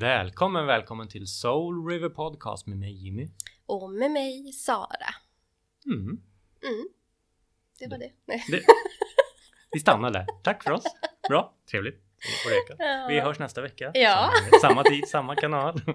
[0.00, 3.28] Välkommen, välkommen till Soul River Podcast med mig Jimmy.
[3.66, 5.14] Och med mig Sara.
[5.86, 6.06] Mm.
[6.62, 6.88] Mm.
[7.78, 8.12] Det var det.
[8.24, 8.44] Nej.
[8.50, 8.62] Det,
[9.72, 10.26] vi stannar där.
[10.42, 10.84] Tack för oss.
[11.28, 12.02] Bra, trevligt.
[12.78, 13.06] Ja.
[13.08, 13.90] Vi hörs nästa vecka.
[13.94, 14.30] Ja.
[14.50, 15.80] Samma, samma tid, samma kanal.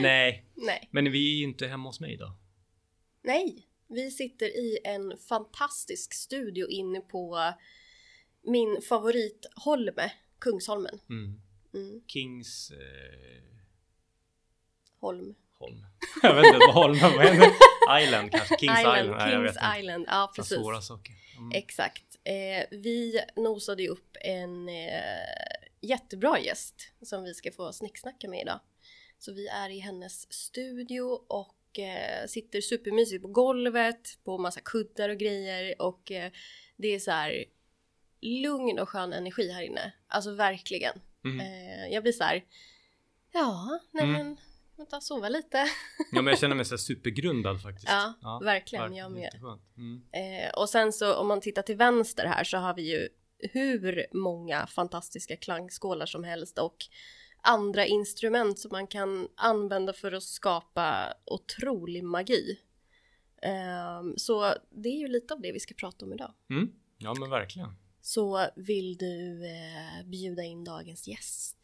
[0.00, 0.88] Nej, Nej.
[0.90, 2.32] men vi är ju inte hemma hos mig idag.
[3.22, 3.68] Nej.
[3.88, 7.52] Vi sitter i en fantastisk studio inne på
[8.42, 10.98] min favorit Holme, Kungsholmen.
[11.08, 11.40] Mm.
[11.74, 12.00] Mm.
[12.06, 12.70] Kings...
[12.70, 13.56] Eh,
[15.00, 15.34] Holm.
[15.58, 15.86] Holm.
[16.22, 17.52] Jag vet inte vad Holm det?
[18.02, 18.58] Island kanske?
[18.58, 18.98] Kings Island?
[18.98, 19.16] Island.
[19.18, 19.78] Nej, Kings.
[19.78, 20.04] Island.
[20.08, 20.58] Ja, precis.
[20.58, 21.14] Svåra saker.
[21.38, 21.50] Mm.
[21.54, 22.16] Exakt.
[22.24, 24.74] Eh, vi nosade ju upp en eh,
[25.80, 28.60] jättebra gäst som vi ska få snicksnacka med idag.
[29.18, 35.08] Så vi är i hennes studio och eh, sitter supermysigt på golvet på massa kuddar
[35.08, 36.30] och grejer och eh,
[36.76, 37.44] det är så här
[38.20, 39.92] lugn och skön energi här inne.
[40.08, 41.00] Alltså verkligen.
[41.32, 41.40] Mm.
[41.40, 42.44] Eh, jag blir så här,
[43.32, 44.16] ja, nej Mm.
[44.26, 44.36] men,
[44.76, 45.58] vänta, sova lite.
[46.12, 47.88] Ja, men jag känner mig så supergrundad faktiskt.
[47.88, 49.34] Ja, verkligen, jag med.
[49.76, 50.02] Mm.
[50.12, 54.06] Eh, och sen så om man tittar till vänster här så har vi ju hur
[54.12, 56.76] många fantastiska klangskålar som helst och
[57.42, 62.58] andra instrument som man kan använda för att skapa otrolig magi.
[63.42, 66.32] Ehm, så det är ju lite av det vi ska prata om idag.
[66.50, 66.72] Mm.
[66.98, 67.68] Ja, men verkligen.
[68.06, 71.56] Så vill du eh, bjuda in dagens gäst?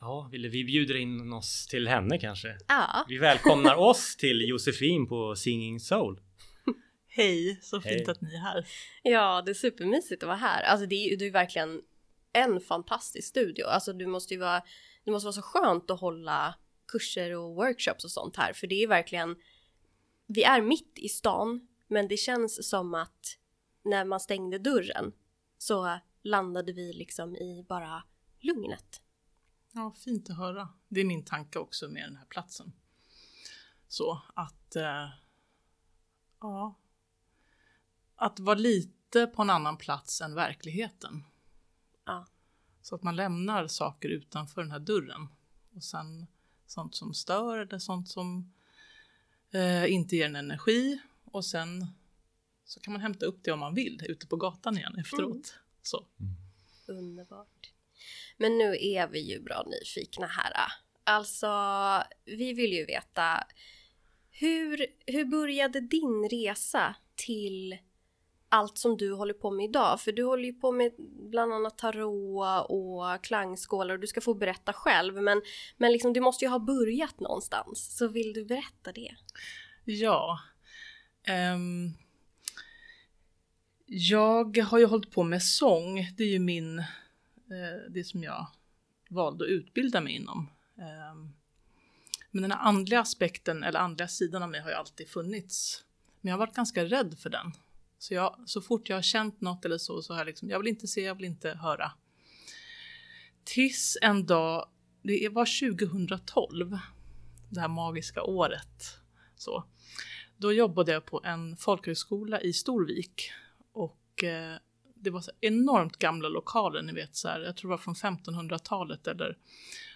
[0.00, 2.58] Ja, ville vi bjuder in oss till henne kanske?
[2.68, 6.20] Ja, Vi välkomnar oss till Josefin på Singing Soul.
[7.08, 8.10] Hej, så fint Hej.
[8.10, 8.66] att ni är här.
[9.02, 10.62] ja det är supermysigt att vara här.
[10.62, 11.82] Alltså det är ju det är ju verkligen
[12.32, 13.64] en fantastisk studio.
[13.66, 14.62] Alltså du måste ju vara,
[15.04, 16.54] det måste vara så skönt att hålla
[16.88, 18.52] kurser och workshops och sånt här.
[18.52, 19.36] För det är verkligen,
[20.26, 23.36] vi är mitt i stan, men det känns som att
[23.84, 25.12] när man stängde dörren
[25.62, 28.02] så landade vi liksom i bara
[28.38, 29.02] lugnet.
[29.72, 30.68] Ja, fint att höra.
[30.88, 32.72] Det är min tanke också med den här platsen.
[33.88, 35.08] Så att, eh,
[36.40, 36.74] ja,
[38.16, 41.24] att vara lite på en annan plats än verkligheten.
[42.04, 42.26] Ja.
[42.82, 45.28] Så att man lämnar saker utanför den här dörren.
[45.74, 46.26] Och sen
[46.66, 48.52] sånt som stör eller sånt som
[49.50, 51.00] eh, inte ger en energi.
[51.24, 51.86] Och sen
[52.70, 55.32] så kan man hämta upp det om man vill ute på gatan igen efteråt.
[55.32, 55.42] Mm.
[55.82, 56.06] Så.
[56.86, 57.72] Underbart.
[58.36, 60.52] Men nu är vi ju bra nyfikna här.
[61.04, 61.48] Alltså,
[62.24, 63.46] vi vill ju veta
[64.30, 67.78] hur, hur började din resa till
[68.48, 70.00] allt som du håller på med idag?
[70.00, 70.92] För du håller ju på med
[71.30, 75.14] bland annat tarot och klangskålar och du ska få berätta själv.
[75.14, 75.42] Men,
[75.76, 77.96] men liksom, du måste ju ha börjat någonstans.
[77.96, 79.14] Så vill du berätta det?
[79.84, 80.40] Ja.
[81.26, 81.94] ehm,
[83.92, 86.10] jag har ju hållit på med sång.
[86.16, 86.84] Det är ju min, eh,
[87.90, 88.46] det som jag
[89.08, 90.50] valde att utbilda mig inom.
[90.78, 91.32] Ehm,
[92.30, 95.84] men den här andliga aspekten, eller andliga sidan av mig har ju alltid funnits.
[96.20, 97.52] Men jag har varit ganska rädd för den.
[97.98, 100.58] Så, jag, så fort jag har känt något eller så, så har jag liksom, jag
[100.58, 101.92] vill inte se, jag vill inte höra.
[103.44, 104.68] Tills en dag,
[105.02, 106.78] det var 2012,
[107.48, 108.98] det här magiska året.
[109.36, 109.64] Så.
[110.36, 113.32] Då jobbade jag på en folkhögskola i Storvik.
[114.20, 114.56] Och eh,
[114.94, 117.94] det var så enormt gamla lokaler, ni vet så här, jag tror det var från
[117.94, 119.38] 1500-talet eller.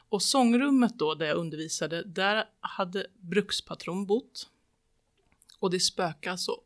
[0.09, 4.51] Och sångrummet då där jag undervisade, där hade brukspatron bott.
[5.59, 6.61] Och det spökade så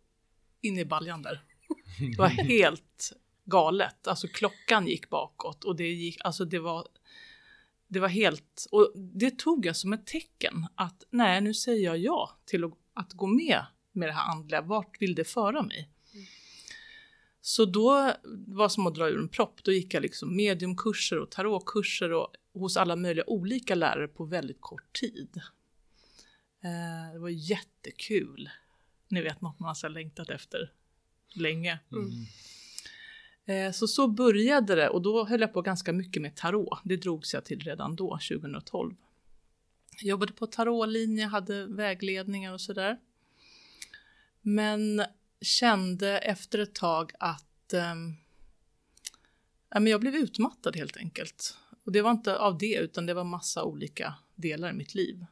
[0.61, 1.45] in i baljan där.
[1.99, 3.13] Det var helt
[3.45, 4.07] galet.
[4.07, 6.87] Alltså klockan gick bakåt och det gick, alltså det var
[7.89, 11.99] det var helt, och det tog jag som ett tecken att nej, nu säger jag
[11.99, 14.61] ja till att, att gå med med det här andliga.
[14.61, 15.91] Vart vill det föra mig?
[17.49, 17.91] Så då
[18.47, 19.65] var det som att dra ur en propp.
[19.65, 24.61] Då gick jag liksom mediumkurser och tarotkurser och hos alla möjliga olika lärare på väldigt
[24.61, 25.41] kort tid.
[26.65, 28.51] Eh, det var jättekul.
[29.09, 30.73] Ni vet något man har längtat efter
[31.35, 31.79] länge.
[31.93, 33.67] Mm.
[33.67, 36.81] Eh, Så så började det och då höll jag på ganska mycket med tarot.
[36.85, 38.95] Det drogs jag till redan då, 2012.
[39.97, 42.99] Jag jobbade på tarotlinje, hade vägledningar och sådär.
[44.43, 45.03] Men
[45.41, 47.95] kände efter ett tag att eh,
[49.87, 51.57] jag blev utmattad helt enkelt.
[51.85, 55.27] Och det var inte av det, utan det var massa olika delar i mitt liv.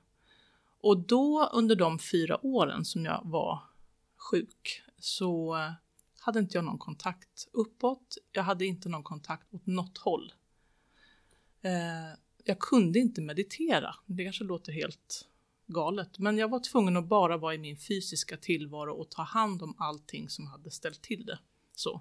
[0.81, 3.63] Och då under de fyra åren som jag var
[4.17, 5.73] sjuk så eh,
[6.21, 8.19] hade inte jag någon kontakt uppåt.
[8.33, 10.33] Jag hade inte någon kontakt åt något håll.
[11.63, 13.95] Eh, jag kunde inte meditera.
[14.07, 15.29] Det kanske låter helt
[15.67, 19.63] galet, men jag var tvungen att bara vara i min fysiska tillvaro och ta hand
[19.63, 21.39] om allting som hade ställt till det.
[21.75, 22.01] Så,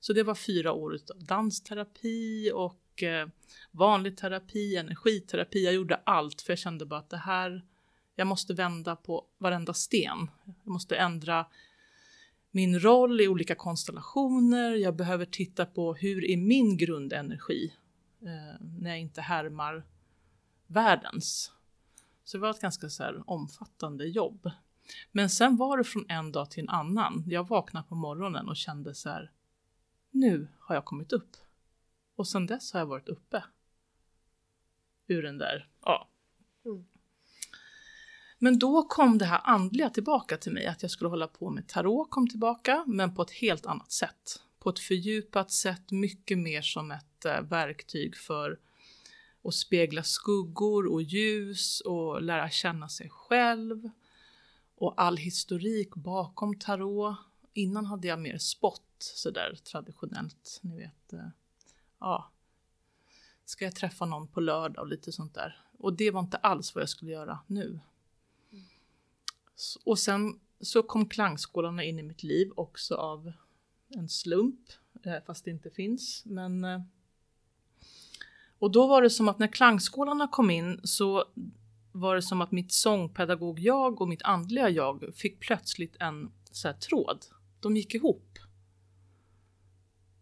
[0.00, 3.28] Så det var fyra år av dansterapi och eh,
[3.70, 5.64] vanlig terapi, energiterapi.
[5.64, 7.64] Jag gjorde allt för jag kände bara att det här,
[8.16, 10.30] jag måste vända på varenda sten.
[10.64, 11.46] Jag måste ändra
[12.50, 14.74] min roll i olika konstellationer.
[14.74, 17.74] Jag behöver titta på hur är min grundenergi
[18.22, 19.84] eh, när jag inte härmar
[20.66, 21.52] världens.
[22.30, 24.50] Så det var ett ganska så här omfattande jobb.
[25.12, 27.24] Men sen var det från en dag till en annan.
[27.26, 29.32] Jag vaknade på morgonen och kände så här.
[30.10, 31.36] Nu har jag kommit upp.
[32.16, 33.44] Och sen dess har jag varit uppe.
[35.06, 36.08] Ur den där, ja.
[36.64, 36.84] Mm.
[38.38, 41.68] Men då kom det här andliga tillbaka till mig, att jag skulle hålla på med
[41.68, 44.42] tarot kom tillbaka, men på ett helt annat sätt.
[44.58, 48.58] På ett fördjupat sätt, mycket mer som ett eh, verktyg för
[49.42, 53.90] och spegla skuggor och ljus och lära känna sig själv.
[54.74, 57.16] Och all historik bakom tarot.
[57.52, 61.12] Innan hade jag mer spott, sådär traditionellt, ni vet.
[61.12, 61.28] Eh,
[61.98, 62.30] ja,
[63.44, 65.64] ska jag träffa någon på lördag och lite sånt där.
[65.78, 67.80] Och det var inte alls vad jag skulle göra nu.
[69.84, 73.32] Och sen så kom klangskålarna in i mitt liv också av
[73.88, 74.60] en slump,
[75.02, 76.22] eh, fast det inte finns.
[76.24, 76.80] Men, eh,
[78.60, 81.24] och då var det som att när klangskålarna kom in så
[81.92, 86.74] var det som att mitt sångpedagog-jag och mitt andliga jag fick plötsligt en så här,
[86.74, 87.26] tråd.
[87.60, 88.38] De gick ihop.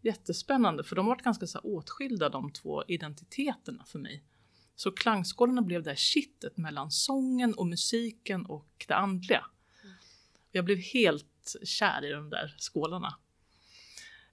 [0.03, 4.25] Jättespännande, för de var ganska så här, åtskilda de två identiteterna för mig.
[4.77, 9.47] Så klangskålarna blev det här kittet mellan sången och musiken och det andliga.
[10.53, 13.19] Jag blev helt kär i de där skålarna.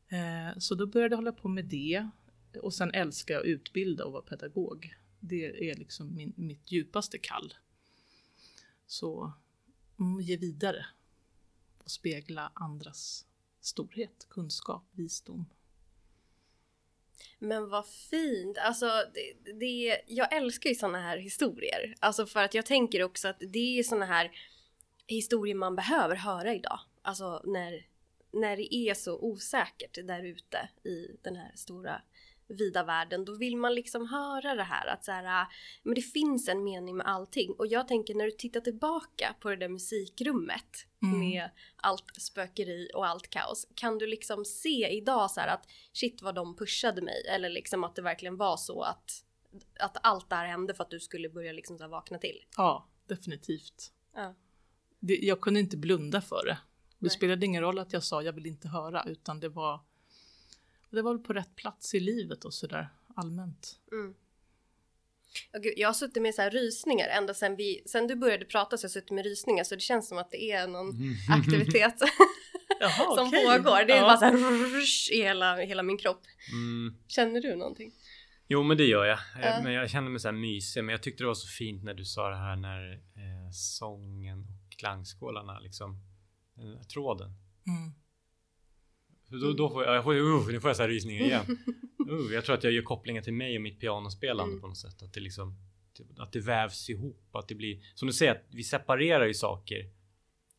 [0.08, 2.10] Eh, så då började jag hålla på med det.
[2.58, 4.96] Och sen älskar jag att utbilda och vara pedagog.
[5.20, 7.54] Det är liksom min, mitt djupaste kall.
[8.88, 9.34] Så
[10.00, 10.86] mm, ge vidare.
[11.78, 13.26] Och spegla andras
[13.66, 15.46] storhet, kunskap, visdom.
[17.40, 18.58] Men vad fint!
[18.58, 21.96] Alltså, det, det, jag älskar ju såna här historier.
[22.00, 24.32] Alltså för att jag tänker också att det är såna här
[25.08, 26.80] historier man behöver höra idag.
[27.02, 27.88] Alltså när,
[28.32, 32.02] när det är så osäkert där ute i den här stora
[32.48, 33.26] vida världen.
[33.26, 35.48] Då vill man liksom höra det här att så här,
[35.84, 37.52] men det finns en mening med allting.
[37.58, 41.20] Och jag tänker när du tittar tillbaka på det där musikrummet Mm.
[41.20, 43.68] med allt spökeri och allt kaos.
[43.76, 47.84] Kan du liksom se idag så här att shit vad de pushade mig eller liksom
[47.84, 49.12] att det verkligen var så att,
[49.80, 52.46] att allt det här hände för att du skulle börja liksom så vakna till?
[52.58, 53.92] Ja, definitivt.
[54.16, 54.36] Ja.
[55.00, 56.58] Det, jag kunde inte blunda för det.
[56.90, 57.10] Det Nej.
[57.10, 59.80] spelade ingen roll att jag sa jag vill inte höra utan det var
[60.96, 63.80] det var väl på rätt plats i livet och sådär allmänt.
[63.92, 64.14] Mm.
[65.64, 68.78] Gud, jag har suttit med så här rysningar ända sen, vi, sen du började prata
[68.78, 70.94] så har jag suttit med rysningar så det känns som att det är någon
[71.30, 71.96] aktivitet
[72.80, 73.46] Jaha, som okej.
[73.46, 73.86] pågår.
[73.86, 74.02] Det är Ja.
[74.02, 76.22] bara så här i hela, hela min kropp.
[76.52, 76.96] Mm.
[77.08, 77.92] Känner du någonting?
[78.48, 79.18] Jo men det gör jag.
[79.20, 79.62] Eh, Ja.
[79.64, 80.84] Men jag känner mig så här mysig.
[80.84, 84.40] Men jag tyckte det var så fint när du sa det här när eh, sången
[84.40, 86.00] och klangskålarna liksom.
[86.56, 87.28] Där tråden.
[87.68, 87.92] Mm.
[89.42, 91.46] Då, då får jag, jag får, uh, nu får jag så här rysningar igen.
[92.12, 94.62] Uh, jag tror att jag gör kopplingen till mig och mitt pianospelande Mm.
[94.62, 95.04] på något sätt.
[95.04, 95.56] Att det liksom
[96.18, 97.30] att det vävs ihop.
[97.36, 99.90] Att det blir som du säger, att vi separerar ju saker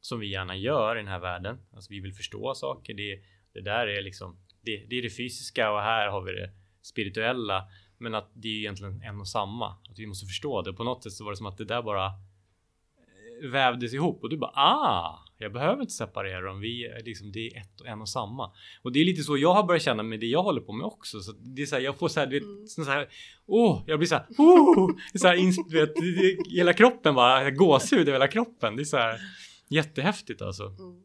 [0.00, 1.58] som vi gärna gör i den här världen.
[1.72, 2.94] Alltså vi vill förstå saker.
[2.94, 3.20] Det,
[3.52, 6.50] det där är liksom det, det är det fysiska och här har vi det
[6.82, 7.68] spirituella.
[7.98, 9.68] Men att det är ju egentligen en och samma.
[9.90, 10.72] Att vi måste förstå det.
[10.72, 14.30] På något sätt så var det som att det där bara eh, vävdes ihop och
[14.30, 16.60] du bara ah, jag behöver inte separera dem.
[16.60, 18.52] Vi är liksom, det är ett och en och samma.
[18.82, 20.86] Och det är lite så jag har börjat känna med det jag håller på med
[20.86, 21.20] också.
[21.20, 22.66] Så det är så här, jag får så här, du vet, Mm.
[22.66, 23.08] så här,
[23.46, 28.12] åh, jag blir så här, oh, så här, du vet, hela kroppen bara, gåshud över
[28.12, 28.76] hela kroppen.
[28.76, 29.20] Det är så här
[29.68, 30.64] jättehäftigt alltså.
[30.66, 31.02] Mm.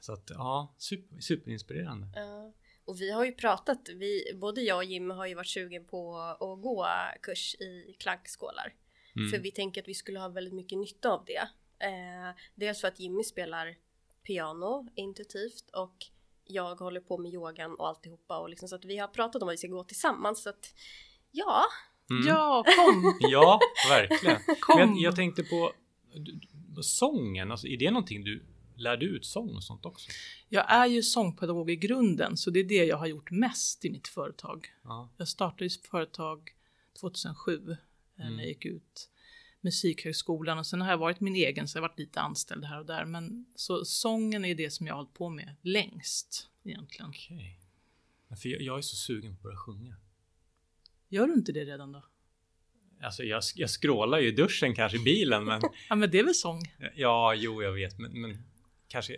[0.00, 2.08] Så att ja, super, superinspirerande.
[2.14, 2.52] Ja.
[2.84, 6.16] Och vi har ju pratat, vi, både jag och Jimmy har ju varit sugen på
[6.16, 6.86] att gå
[7.22, 8.74] kurs i klangskålar.
[9.16, 9.30] Mm.
[9.30, 11.48] För vi tänker att vi skulle ha väldigt mycket nytta av det.
[11.78, 13.76] Eh, dels för att Jimmy spelar
[14.26, 15.94] piano intuitivt och
[16.44, 19.48] jag håller på med yogan och alltihopa och liksom så att vi har pratat om
[19.48, 20.74] att vi ska gå tillsammans så att
[21.30, 21.64] ja,
[22.10, 22.26] Mm.
[22.28, 23.18] Ja, kom!
[23.30, 24.40] Ja, verkligen.
[24.60, 24.78] kom.
[24.80, 25.72] Men jag, tänkte på
[26.14, 26.40] du-
[26.74, 28.44] du- sången, alltså är det någonting du
[28.76, 30.08] lärde ut sång och sånt också?
[30.48, 33.90] Jag är ju sångpedagog i grunden, så det är det jag har gjort mest i
[33.90, 34.66] mitt företag.
[34.84, 35.08] Ja.
[35.16, 36.50] Jag startade ju företag
[37.00, 37.76] 2007 eh,
[38.16, 38.38] när Mm.
[38.38, 39.08] jag gick ut
[39.60, 42.78] Musikhögskolan och sen har jag varit min egen så jag har varit lite anställd här
[42.78, 43.04] och där.
[43.04, 47.08] Men så sången är det som jag har hållit på med längst egentligen.
[47.08, 47.60] Okej.
[48.28, 49.96] Men För jag, jag är så sugen på att börja sjunga.
[51.08, 52.02] Gör du inte det redan då?
[53.02, 56.24] Alltså jag, jag scrollar ju i duschen kanske i bilen men Ja men det är
[56.24, 56.60] väl sång?
[56.94, 58.38] ja, jo jag vet men, men
[58.88, 59.16] kanske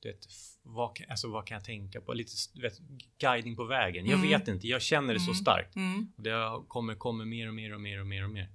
[0.00, 0.26] du vet,
[0.62, 2.12] vad, kan- alltså, vad kan jag tänka på?
[2.12, 2.78] Lite vet,
[3.18, 4.06] guidning på vägen.
[4.06, 4.28] Jag Mm.
[4.28, 5.34] vet inte, jag känner det så Mm.
[5.34, 5.76] starkt.
[5.76, 6.12] Mm.
[6.16, 8.48] Och det kommer, kommer mer och mer och mer och mer och mer.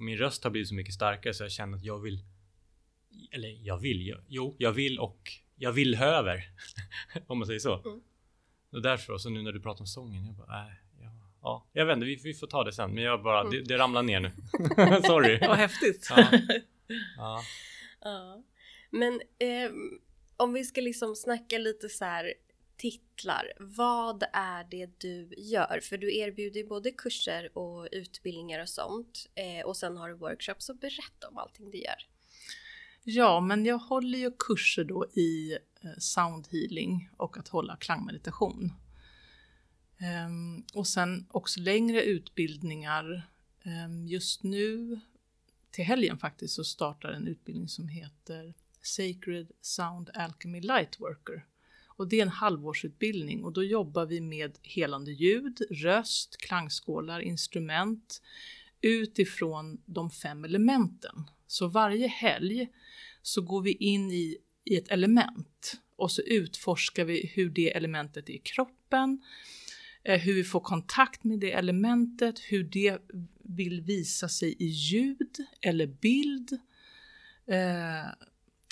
[0.00, 2.20] Och min röst har blivit så mycket starkare så jag känner att jag vill
[3.30, 6.44] Eller jag vill, jag, jo, jag vill och jag vill höver.
[7.26, 7.74] Om man säger så.
[7.82, 8.00] Mm.
[8.72, 11.66] Och därför, och så nu när du pratar om sången, jag bara, äh, ja, ja,
[11.72, 12.94] jag vet inte, vi, vi får ta det sen.
[12.94, 13.52] Men jag bara, Mm.
[13.52, 14.30] det, det ramlar ner nu.
[15.06, 15.38] Sorry.
[15.40, 16.06] Vad häftigt.
[16.10, 16.28] Ja.
[17.16, 17.42] Ja.
[18.00, 18.42] Ja.
[18.90, 20.00] Men ehm,
[20.36, 22.34] om vi ska liksom snacka lite så här
[22.80, 23.52] titlar.
[23.58, 25.80] Vad är det du gör?
[25.82, 29.26] För du erbjuder ju både kurser och utbildningar och sånt.
[29.34, 30.64] Eh, och sen har du workshops.
[30.64, 32.06] Så berätta om allting du gör.
[33.04, 35.58] Ja, men jag håller ju kurser då i
[35.98, 38.72] soundhealing sound healing och att hålla klangmeditation.
[39.98, 43.30] Ehm, och sen också längre utbildningar.
[43.62, 45.00] Ehm, just nu,
[45.70, 51.44] till helgen faktiskt, så startar en utbildning som heter Sacred Sound Alchemy Lightworker.
[52.00, 58.22] Och det är en halvårsutbildning och då jobbar vi med helande ljud, röst, klangskålar, instrument
[58.80, 61.30] utifrån de fem elementen.
[61.46, 62.68] Så varje helg
[63.22, 68.28] så går vi in i, i ett element och så utforskar vi hur det elementet
[68.28, 69.22] är i kroppen,
[70.04, 72.98] eh, hur vi får kontakt med det elementet, hur det
[73.42, 76.52] vill visa sig i ljud eller bild.
[77.46, 78.10] Eh,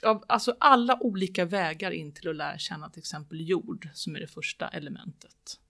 [0.04, 4.20] av- alltså alla olika vägar in till att lära känna till exempel jord som är
[4.20, 5.60] det första elementet.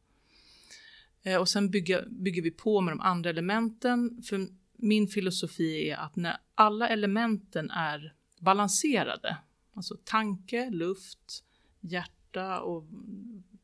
[1.22, 4.22] Eh, och sen bygger, bygger vi på med de andra elementen.
[4.22, 9.36] För min filosofi är att när alla elementen är balanserade,
[9.74, 11.44] alltså tanke, luft,
[11.80, 12.84] hjärta och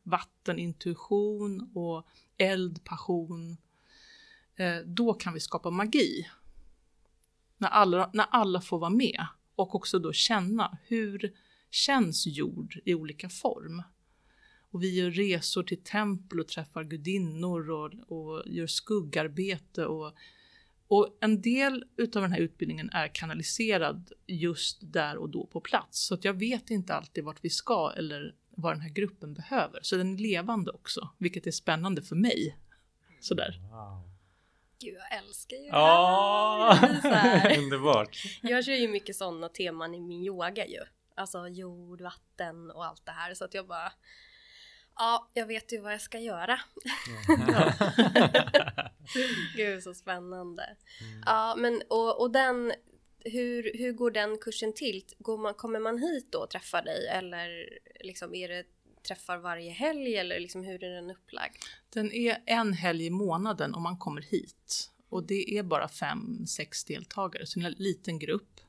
[0.02, 2.06] vatten, intuition och
[2.37, 3.56] eld, passion,
[4.56, 6.28] eh, då kan vi skapa magi.
[7.59, 11.32] När alla, när alla får vara med och också då känna hur
[11.70, 13.82] känns jord i olika form.
[14.70, 19.87] Och vi gör resor till tempel och träffar gudinnor och, och gör skuggarbete.
[19.87, 20.14] Och,
[20.88, 26.06] och en del utav den här utbildningen är kanaliserad just där och då på plats.
[26.06, 29.80] Så att jag vet inte alltid vart vi ska eller vad den här gruppen behöver.
[29.82, 32.58] Så den är levande också, vilket är spännande för mig.
[33.20, 33.58] Sådär.
[33.70, 34.13] Wow.
[34.85, 37.38] Gud, jag älskar ju Ja, det här.
[37.38, 37.59] Här.
[37.62, 38.23] underbart.
[38.43, 40.81] Jag kör ju mycket sådana teman i min yoga ju.
[41.14, 43.35] Alltså jord, vatten och allt det här.
[43.35, 43.93] Så att jag bara...
[44.97, 46.61] Ja, jag vet ju vad jag ska göra.
[49.57, 50.76] Gud så spännande.
[51.26, 52.73] Ja, men och, och den...
[53.26, 55.05] Hur, hur går den kursen till?
[55.19, 57.07] Går man, kommer man hit då och träffar dig?
[57.07, 58.64] Eller liksom är det
[59.04, 60.16] träffar varje helg?
[60.16, 61.56] Eller liksom hur är den upplagd?
[61.90, 64.90] Den är en helg i månaden om man kommer hit.
[65.08, 68.61] Och det är bara fem, sex deltagare, så det är en liten grupp.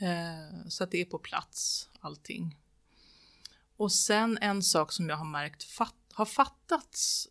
[0.00, 2.56] Eh, så att det är på plats allting.
[3.76, 7.28] Och sen en sak som jag har märkt fatt, har fattats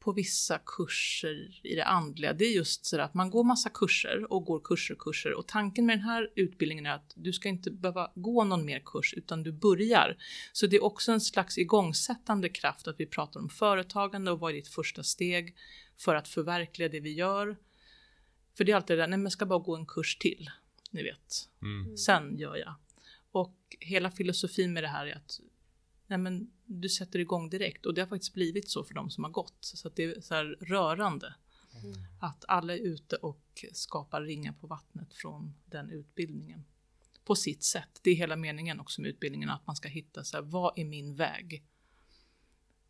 [0.00, 4.32] på vissa kurser i det andliga, det är just så att man går massa kurser
[4.32, 7.48] och går kurser och kurser och tanken med den här utbildningen är att du ska
[7.48, 10.16] inte behöva gå någon mer kurs utan du börjar.
[10.52, 14.50] Så det är också en slags igångsättande kraft att vi pratar om företagande och vad
[14.50, 15.56] är ditt första steg
[15.98, 17.56] för att förverkliga det vi gör.
[18.56, 20.50] För det är alltid det där, nej men jag ska bara gå en kurs till,
[20.90, 21.48] ni vet.
[21.62, 21.96] Mm.
[21.96, 22.74] Sen gör jag.
[23.32, 25.40] Och hela filosofin med det här är att
[26.10, 29.24] nej men, du sätter igång direkt och det har faktiskt blivit så för de som
[29.24, 29.56] har gått.
[29.60, 31.34] Så att det är så här rörande
[32.20, 36.64] att alla är ute och skapar ringar på vattnet från den utbildningen.
[37.24, 38.00] På sitt sätt.
[38.02, 40.84] Det är hela meningen också med utbildningen, att man ska hitta så här, vad är
[40.84, 41.64] min väg?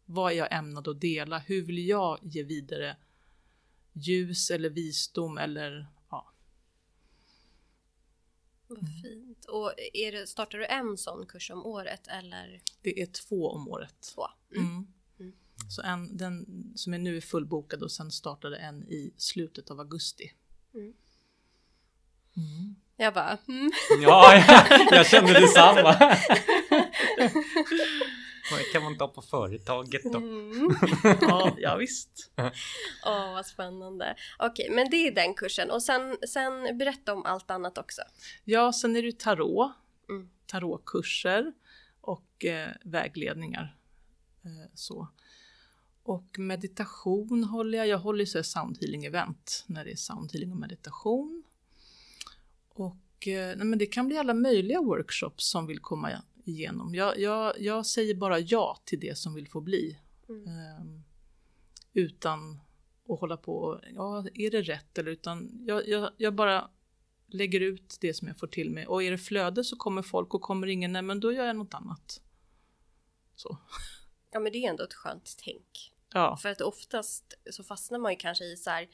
[0.05, 1.39] Vad är jag ämnad att dela?
[1.39, 2.97] Hur vill jag ge vidare
[3.93, 6.33] ljus eller visdom eller ja,
[8.67, 9.30] Vad Mm.
[9.41, 9.45] Fint.
[9.45, 13.69] Och är det, startar du en sån kurs om året eller det är två om
[13.69, 13.95] året.
[14.15, 14.27] två?
[14.57, 14.67] Mm.
[14.67, 14.87] Mm.
[15.21, 15.33] Mm.
[15.69, 19.81] Så en, den som är nu är fullbokad och sen startade en i slutet av
[19.81, 20.33] augusti.
[20.75, 20.93] Mm.
[22.37, 22.77] Mm.
[22.97, 23.71] Jag bara, mm.
[24.03, 25.97] Ja, jag, jag kände detsamma.
[28.51, 30.19] Vad kan man ta på företaget då?
[30.19, 30.71] Mm.
[31.21, 32.31] Ja, ja visst.
[33.07, 34.17] Åh, vad spännande.
[34.39, 35.71] Okej, men det är den kursen.
[35.71, 38.03] Och sen, sen berätta om allt annat också.
[38.45, 39.73] Ja, sen är det tarot,
[40.09, 40.29] Mm.
[40.47, 41.53] tarotkurser
[42.01, 43.77] och eh, vägledningar.
[44.45, 45.09] Eh, så.
[46.03, 47.87] Och meditation håller jag.
[47.87, 51.43] Jag håller så soundhealing event när det är soundhealing och meditation.
[52.75, 56.11] Och eh, nej, men det kan bli alla möjliga workshops som vill komma
[56.45, 56.95] igenom.
[56.95, 59.99] Jag, jag, jag säger bara ja till det som vill få bli.
[60.29, 60.49] Mm.
[60.49, 61.03] Ehm,
[61.93, 62.61] utan
[63.09, 66.71] att hålla på och, ja, är det rätt eller utan jag, jag, jag bara
[67.27, 68.87] lägger ut det som jag får till mig.
[68.87, 71.57] Och är det flöde så kommer folk och kommer ingen, nej men då gör jag
[71.57, 72.21] något annat.
[73.35, 73.59] Så.
[74.33, 75.93] Ja men det är ändå ett skönt tänk.
[76.13, 78.89] Ja, För att oftast så fastnar man ju kanske i så här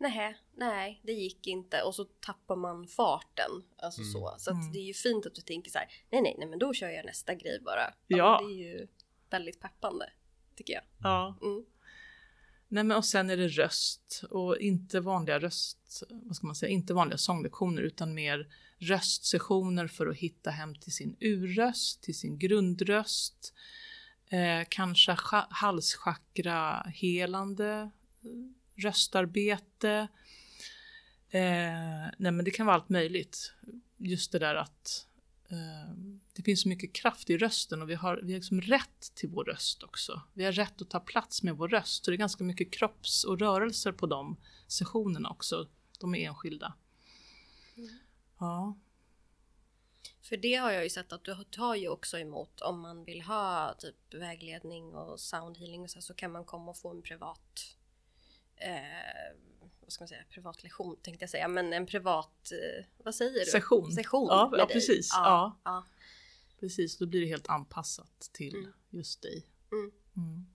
[0.00, 3.50] Nej, nej, det gick inte och så tappar man farten.
[3.76, 4.12] Alltså Mm.
[4.12, 4.34] så.
[4.38, 4.72] Så att Mm.
[4.72, 5.88] det är ju fint att du tänker så här.
[6.10, 7.94] Nej, nej, nej, men då kör jag nästa grej bara.
[8.06, 8.38] Ja.
[8.40, 8.86] men Det är ju
[9.30, 10.10] väldigt peppande,
[10.56, 10.82] tycker jag.
[11.02, 11.38] ja.
[11.42, 11.64] Mm.
[12.68, 16.70] Nej men och sen är det röst och inte vanliga röst, vad ska man säga,
[16.72, 22.38] inte vanliga sånglektioner utan mer röstsessioner för att hitta hem till sin urröst, till sin
[22.38, 23.54] grundröst.
[24.26, 27.90] Eh, kanske scha- halschakra helande
[28.24, 28.30] eh,
[28.80, 30.08] röstarbete.
[31.30, 33.52] Eh, nej men det kan vara allt möjligt.
[33.96, 35.06] Just det där att
[35.48, 35.94] eh,
[36.32, 39.28] det finns så mycket kraft i rösten och vi har, vi har liksom rätt till
[39.28, 40.22] vår röst också.
[40.34, 42.04] Vi har rätt att ta plats med vår röst.
[42.04, 45.68] Så det är ganska mycket kropps och rörelser på de sessionerna också.
[46.00, 46.74] De är enskilda.
[48.38, 48.78] Ja,
[50.22, 53.22] För det har jag ju sett att du tar ju också emot om man vill
[53.22, 57.76] ha typ vägledning och soundhealing och så, så kan man komma och få en privat
[58.60, 59.36] eh,
[59.80, 63.32] vad ska man säga, privat lektion tänkte jag säga, men en privat, eh, vad säger
[63.44, 63.44] du?
[63.50, 63.92] Session.
[63.92, 64.74] Session Ja, med ja, dig.
[64.74, 65.10] precis.
[65.12, 65.86] Ja, ja.
[66.60, 66.98] precis.
[66.98, 68.72] Då blir det helt anpassat till Mm.
[68.90, 69.46] just dig.
[69.72, 69.90] Mm.
[70.16, 70.46] Mm.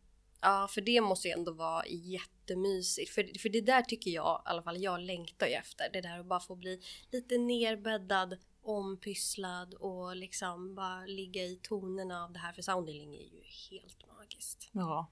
[0.42, 3.12] Ja, för det måste ju ändå vara jättemysigt.
[3.12, 5.90] För, för det där tycker jag, i alla fall jag längtar ju efter.
[5.94, 6.82] Det där att bara få bli
[7.12, 12.54] lite nerbäddad, ompysslad och liksom bara ligga i tonerna av det här.
[12.54, 14.70] För soundhealing är ju helt magiskt.
[14.72, 15.12] Ja,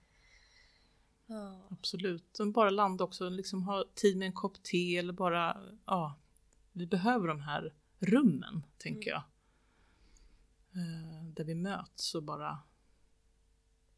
[1.34, 1.68] Ja.
[1.70, 2.40] absolut.
[2.40, 6.20] Och bara landa också, liksom ha tid med en kopp te eller bara, ja,
[6.72, 9.24] vi behöver de här rummen, tänker jag.
[10.76, 12.60] Eh, där vi möts och bara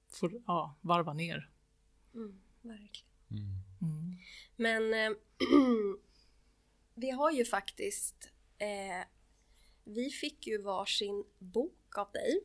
[0.10, 1.52] får, ja, varva ner.
[2.14, 3.12] Mm, verkligen.
[3.32, 3.64] Mm.
[3.82, 4.18] Mm.
[4.56, 5.18] Men eh,
[6.96, 9.08] vi har ju faktiskt, eh,
[9.84, 12.44] vi fick ju varsin bok av dig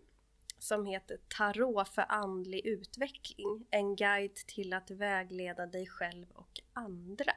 [0.62, 3.66] som heter Tarot för andlig utveckling.
[3.70, 7.32] En guide till att vägleda dig själv och andra.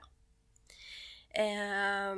[1.30, 2.16] Eh,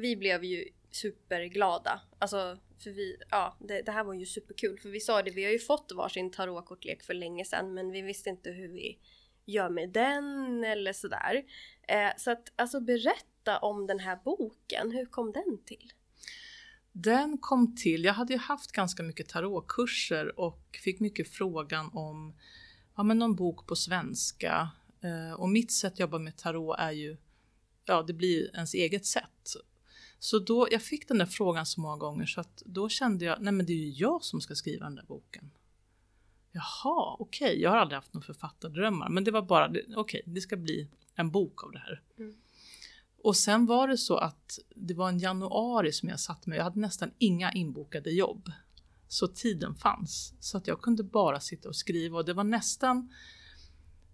[0.00, 2.00] vi blev ju superglada.
[2.18, 4.78] Alltså, för vi, ja, det, det här var ju superkul.
[4.78, 8.02] För vi sa det, vi har ju fått varsin tarotkortlek för länge sedan men vi
[8.02, 8.98] visste inte hur vi
[9.44, 11.44] gör med den eller sådär.
[11.88, 15.92] Eh, så att alltså berätta om den här boken, hur kom den till?
[16.92, 22.34] Den kom till, jag hade ju haft ganska mycket tarotkurser och fick mycket frågan om
[22.96, 24.70] ja, men någon bok på svenska.
[25.00, 27.16] Eh, och mitt sätt att jobba med tarot är ju,
[27.84, 29.54] ja det blir ens eget sätt.
[30.18, 33.42] Så då, jag fick den där frågan så många gånger så att då kände jag,
[33.42, 35.50] nej men det är ju jag som ska skriva den där boken.
[36.52, 40.40] Jaha, okej, jag har aldrig haft några författardrömmar, men det var bara, okej, okej, det
[40.40, 42.02] ska bli en bok av det här.
[42.18, 42.36] Mm.
[43.22, 46.64] Och sen var det så att det var en januari som jag satt med, jag
[46.64, 48.52] hade nästan inga inbokade jobb.
[49.08, 53.08] Så tiden fanns, så att jag kunde bara sitta och skriva och det var nästan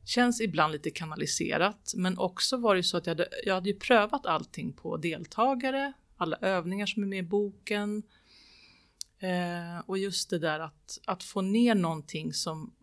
[0.06, 3.78] Känns ibland lite kanaliserat, men också var det så att jag hade, jag hade ju
[3.78, 8.02] prövat allting på deltagare, alla övningar som är med i boken.
[9.18, 12.74] Eh, och just det där att, att få ner någonting som,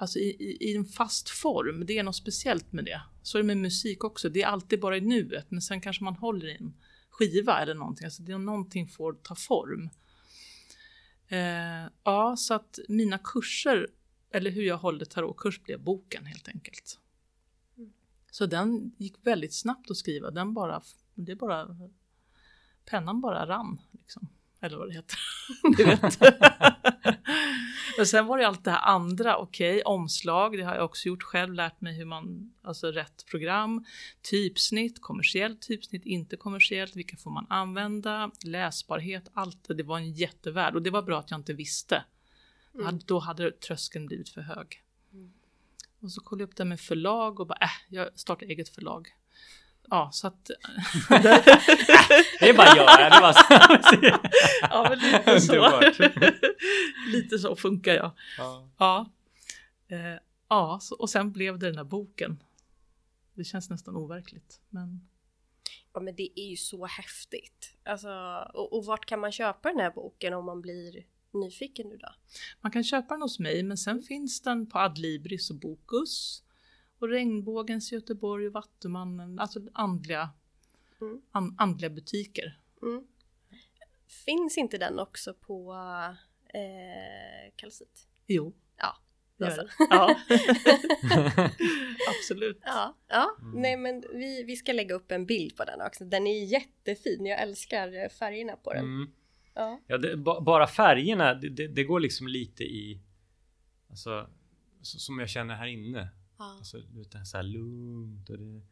[0.00, 3.02] alltså i, i, i en fast form, det är något speciellt med det.
[3.22, 6.04] Så är det med musik också, det är alltid bara i nuet, men sen kanske
[6.04, 6.74] man håller i en
[7.10, 9.90] skiva eller någonting, alltså det är någonting får ta form.
[11.28, 13.88] Eh, ja, så att mina kurser,
[14.30, 16.98] eller hur jag håller tarotkurs blev boken helt enkelt.
[17.76, 17.92] Mm.
[18.30, 20.82] Så den gick väldigt snabbt att skriva, den bara,
[21.14, 21.76] det bara,
[22.84, 24.28] pennan bara rann liksom.
[24.60, 25.18] Eller vad det heter.
[25.76, 26.20] du vet.
[27.96, 31.22] Men sen var det allt det här andra, okej, omslag, det har jag också gjort
[31.22, 33.84] själv, lärt mig hur man, alltså rätt program,
[34.22, 40.12] typsnitt, kommersiellt typsnitt, inte kommersiellt, vilka får man använda, läsbarhet, allt det, det var en
[40.12, 42.04] jättevärld och det var bra att jag inte visste.
[42.74, 43.00] Mm.
[43.06, 44.82] Då hade tröskeln blivit för hög.
[45.12, 45.32] Mm.
[46.00, 49.08] Och så kollade jag upp det med förlag och bara, äh, jag startar eget förlag.
[49.90, 50.44] Ja, så att...
[52.40, 52.96] Det är bara att göra.
[52.96, 53.44] Det är bara så.
[54.62, 55.80] ja, men lite så.
[57.12, 58.10] Lite så funkar jag.
[58.38, 58.68] Ja.
[58.78, 59.10] Ja.
[59.88, 62.42] Eh, ja, så, och sen blev det den här boken.
[63.34, 65.00] Det känns nästan overkligt, men
[65.92, 67.74] Ja men det är ju så häftigt.
[67.84, 68.10] Alltså,
[68.54, 72.08] och, och vart kan man köpa den här boken om man blir nyfiken nu då?
[72.60, 76.42] man kan köpa den hos mig, men sen finns den på Adlibris och Bokus.
[77.00, 80.30] Och Regnbågens Göteborg och Vattumannen, alltså andliga,
[81.00, 81.22] Mm.
[81.30, 82.58] an, andliga butiker.
[82.82, 83.04] Mm.
[84.24, 85.74] Finns inte den också på
[86.54, 88.08] eh, Kalsit?
[88.26, 88.96] Jo, Ja,
[89.46, 89.68] alltså.
[89.90, 90.16] Ja.
[92.08, 92.58] Absolut.
[92.64, 93.36] Ja, ja.
[93.42, 93.60] Mm.
[93.60, 96.04] nej men vi, vi ska lägga upp en bild på den också.
[96.04, 98.84] Den är jättefin, jag älskar eh, färgerna på den.
[98.84, 99.10] Mm.
[99.54, 99.80] Ja.
[99.86, 103.00] Ja, det, ba, bara färgerna, det, det, det går liksom lite i
[103.90, 104.30] Alltså,
[104.82, 106.08] så, som jag känner här inne.
[106.40, 106.56] Ja.
[106.58, 108.62] Alltså, är så här lugnt och det...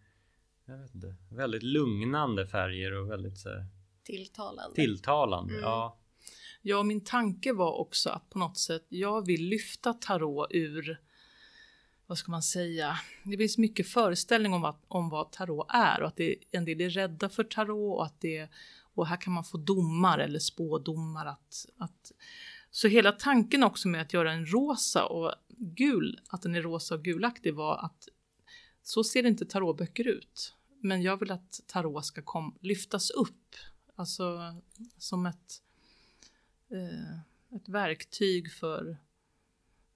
[0.67, 1.15] Jag vet inte.
[1.31, 3.67] Väldigt lugnande färger och väldigt så här,
[4.05, 4.75] Tilltalande.
[4.75, 5.53] tilltalande.
[5.53, 5.65] Mm.
[5.65, 5.99] Ja.
[6.63, 11.01] Ja, min tanke var också att på något sätt, jag vill lyfta tarot ur,
[12.07, 16.09] vad ska man säga, det finns mycket föreställning om vad, om vad tarot är och
[16.09, 18.49] att det, en del är rädda för tarot och att det,
[18.95, 22.13] och här kan man få domar eller spådomar att, att
[22.71, 26.95] så hela tanken också med att göra en rosa och gul, att den är rosa
[26.95, 28.09] och gulaktig var att
[28.83, 30.55] så ser inte tarotböcker ut.
[30.81, 33.57] Men jag vill att tarot ska kom, lyftas upp,
[33.95, 34.57] alltså
[34.99, 35.63] som ett
[36.71, 37.19] eh,
[37.57, 38.97] ett verktyg för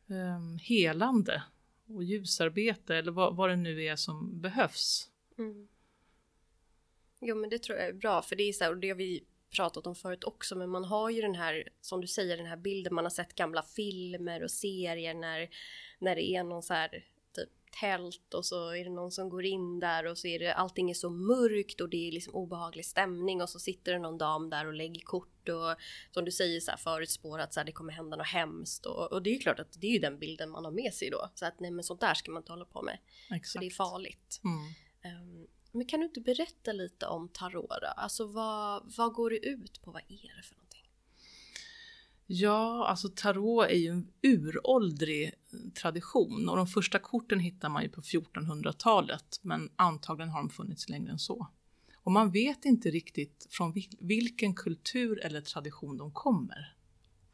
[0.09, 1.43] eh, helande
[1.87, 5.11] och ljusarbete eller vad, vad det nu är som behövs.
[5.39, 5.69] Mm.
[7.21, 8.97] Jo men det tror jag är bra för det är så här, och det har
[8.97, 12.47] vi pratat om förut också men man har ju den här som du säger den
[12.47, 15.49] här bilden man har sett gamla filmer och serier när
[15.99, 17.49] när det är någon så här typ
[17.81, 20.91] tält och så är det någon som går in där och så är det allting
[20.91, 24.51] är så mörkt och det är liksom obehaglig stämning och så sitter det någon dam
[24.51, 25.77] där och lägger kort och
[26.11, 29.13] som du säger så här förutspår att så här, det kommer hända något hemskt och,
[29.13, 31.11] och det är ju klart att det är ju den bilden man har med sig
[31.11, 33.61] då så att nej men sånt där ska man inte hålla på med för Exakt.
[33.61, 34.41] det är farligt.
[34.45, 34.75] Mm.
[35.03, 35.32] Ehm,
[35.73, 37.87] men kan du inte berätta lite om tarot då?
[37.87, 39.91] Alltså vad, vad går det ut på?
[39.91, 40.89] Vad är det för någonting?
[42.27, 45.35] Ja, alltså tarot är ju en uråldrig
[45.83, 50.89] tradition och de första korten hittar man ju på 1400-talet men antagligen har de funnits
[50.89, 51.47] längre än så.
[51.97, 56.77] Och man vet inte riktigt från vil- vilken kultur eller tradition de kommer.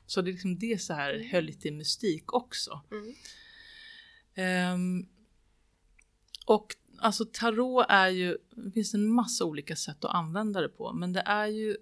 [0.06, 2.80] Så det är liksom det så här höll lite mystik också.
[2.90, 3.14] Mm.
[4.34, 5.08] Ehm,
[6.46, 10.92] och alltså tarot är ju, det finns en massa olika sätt att använda det på,
[10.92, 11.76] men det är ju,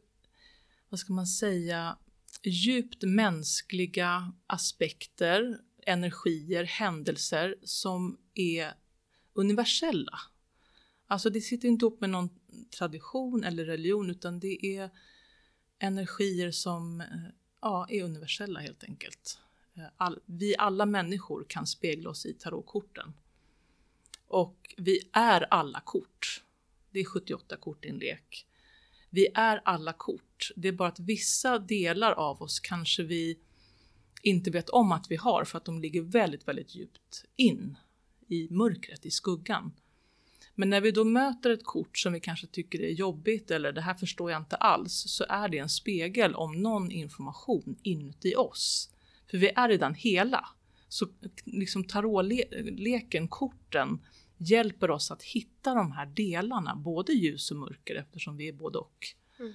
[0.89, 1.99] vad ska man säga,
[2.43, 8.73] djupt mänskliga aspekter, energier, händelser som är
[9.33, 10.19] universella.
[11.07, 12.29] Alltså det sitter inte ihop med någon
[12.79, 14.91] tradition eller religion utan det är
[15.79, 17.07] energier som eh,
[17.61, 19.39] ja, är universella helt enkelt.
[19.77, 23.13] Eh, all, vi alla människor kan spegla oss i tarotkorten.
[24.29, 26.45] Och vi är alla kort.
[26.91, 28.47] Det är 78 kort i en lek.
[29.11, 30.51] Vi är alla kort.
[30.57, 33.39] Det är bara att vissa delar av oss kanske vi
[34.23, 37.77] inte vet om att vi har för att de ligger väldigt, väldigt djupt in
[38.29, 39.73] i mörkret, i skuggan.
[40.55, 43.81] Men när vi då möter ett kort som vi kanske tycker är jobbigt eller det
[43.81, 48.91] här förstår jag inte alls så är det en spegel om någon information inuti oss.
[49.31, 50.49] För vi är redan hela.
[50.89, 51.09] Så
[51.45, 53.99] liksom tarotleken, korten,
[54.37, 58.79] hjälper oss att hitta de här delarna, både ljus och mörker eftersom vi är både
[58.79, 59.07] och.
[59.39, 59.53] Mm.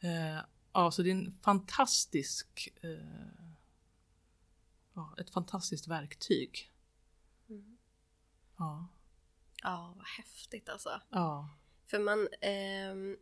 [0.00, 2.90] Eh, ja, så det är en fantastisk, eh,
[4.94, 6.70] ja, ett fantastiskt verktyg.
[7.48, 7.78] Mm.
[8.58, 8.88] Ja,
[9.62, 11.00] Ja, vad häftigt alltså.
[11.10, 11.48] ja,
[11.86, 13.16] För man, ehm,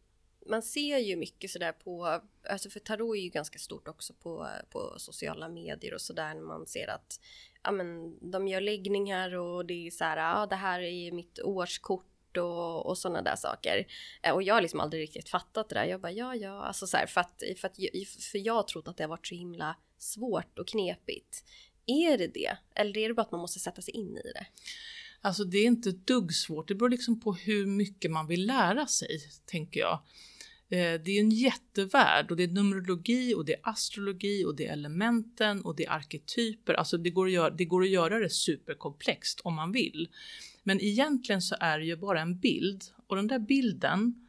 [0.48, 4.48] man ser ju mycket sådär på, alltså för tarot är ju ganska stort också på,
[4.70, 7.20] på sociala medier och sådär när man ser att
[7.62, 11.38] ja men de gör läggningar och det är så här, ja det här är mitt
[11.38, 13.86] årskort och, och sådana där saker.
[14.22, 15.84] Eh, och jag har liksom aldrig riktigt fattat det där.
[15.84, 17.76] Jag bara ja, ja, alltså så här, för att, för att
[18.32, 21.44] för jag har trott att det har varit så himla svårt och knepigt.
[21.86, 22.56] Är det det?
[22.74, 24.46] Eller är det bara att man måste sätta sig in i det?
[25.20, 26.68] Alltså det är inte ett dugg svårt.
[26.68, 30.02] Det beror liksom på hur mycket man vill lära sig, tänker jag.
[30.68, 34.66] Eh, det är en jättevärld och det är numerologi och det är astrologi och det
[34.66, 36.74] är elementen och det är arketyper.
[36.74, 40.08] Alltså det går att göra det, går att göra det superkomplext om man vill.
[40.62, 44.28] Men egentligen så är det ju bara en bild och den där bilden,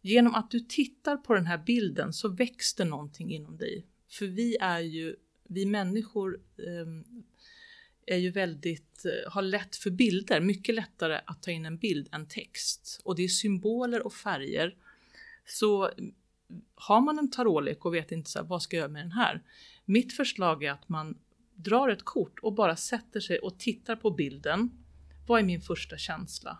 [0.00, 3.86] genom att du tittar på den här bilden så väcks det någonting inom dig.
[4.08, 5.16] För vi är ju,
[5.48, 7.04] vi människor ehm,
[8.06, 12.08] är ju väldigt, eh, har lätt för bilder, mycket lättare att ta in en bild
[12.12, 13.00] än text.
[13.04, 14.76] Och det är symboler och färger.
[15.50, 15.90] Så
[16.74, 19.12] har man en tarotlek och vet inte så här, vad ska jag göra med den
[19.12, 19.42] här?
[19.84, 21.18] Mitt förslag är att man
[21.54, 24.70] drar ett kort och bara sätter sig och tittar på bilden.
[25.26, 26.58] Vad är min första känsla?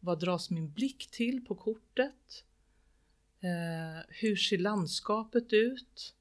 [0.00, 2.44] Vad dras min blick till på kortet?
[3.40, 6.14] Eh, hur ser landskapet ut?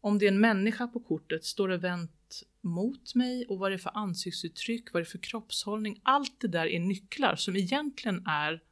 [0.00, 3.70] Om det är en människa på kortet, står det vänt mot mig och vad är
[3.70, 6.00] det för ansiktsuttryck, vad är det för kroppshållning?
[6.02, 8.62] Allt det där är nycklar som egentligen är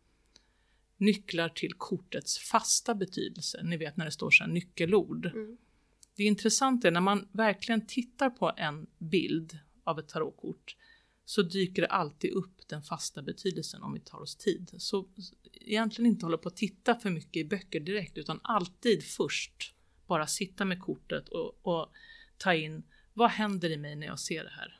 [0.96, 3.62] nycklar till kortets fasta betydelse.
[3.62, 5.26] Ni vet när det står så här nyckelord.
[5.26, 5.56] Mm.
[6.16, 10.76] Det intressanta är när man verkligen tittar på en bild av ett tarotkort
[11.24, 14.70] så dyker det alltid upp den fasta betydelsen om vi tar oss tid.
[14.78, 15.08] Så
[15.52, 19.74] egentligen inte hålla på att titta för mycket i böcker direkt utan alltid först
[20.06, 21.92] bara sitta med kortet och, och
[22.38, 22.82] ta in
[23.14, 24.75] Vad händer i mig när jag ser det här?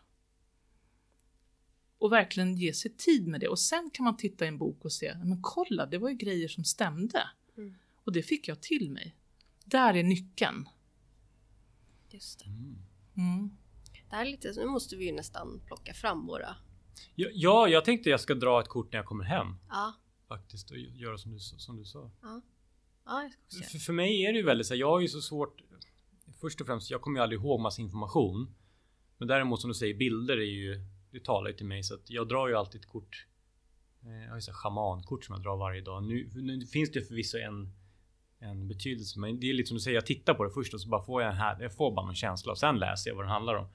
[1.99, 3.49] Och verkligen ge sig tid med det.
[3.49, 6.15] Och sen kan man titta i en bok och se, men kolla, det var ju
[6.17, 7.29] grejer som stämde.
[7.57, 7.75] Mm.
[8.05, 9.17] Och det fick jag till mig.
[9.65, 10.69] Där är nyckeln.
[12.11, 12.45] Just det.
[13.21, 13.51] Mm.
[14.09, 16.57] Det här är lite, nu måste vi ju nästan plocka fram våra.
[17.15, 19.95] Ja, ja, jag tänkte jag ska dra ett kort när jag kommer hem Ja,
[20.29, 22.11] faktiskt och göra som du, som du sa.
[22.23, 22.43] ja.
[23.05, 23.69] Ja, jag ska också göra.
[23.69, 25.63] För, för mig är det ju väldigt så här, jag har ju så svårt.
[26.41, 28.55] Först och främst, jag kommer ju aldrig ihåg massa information.
[29.19, 30.81] Men däremot som du säger, bilder är ju,
[31.19, 33.27] det talar ju till mig så att jag drar ju alltid ett kort.
[34.03, 36.03] Eh, Jag har ju så schamankort som jag drar varje dag.
[36.05, 37.73] Nu, nu finns det förvisso en
[38.39, 39.19] en betydelse.
[39.21, 41.03] Men det är lite som du säger, jag tittar på det först och så bara
[41.05, 43.31] får jag en här, jag får bara någon känsla och sen läser jag vad den
[43.33, 43.69] handlar om.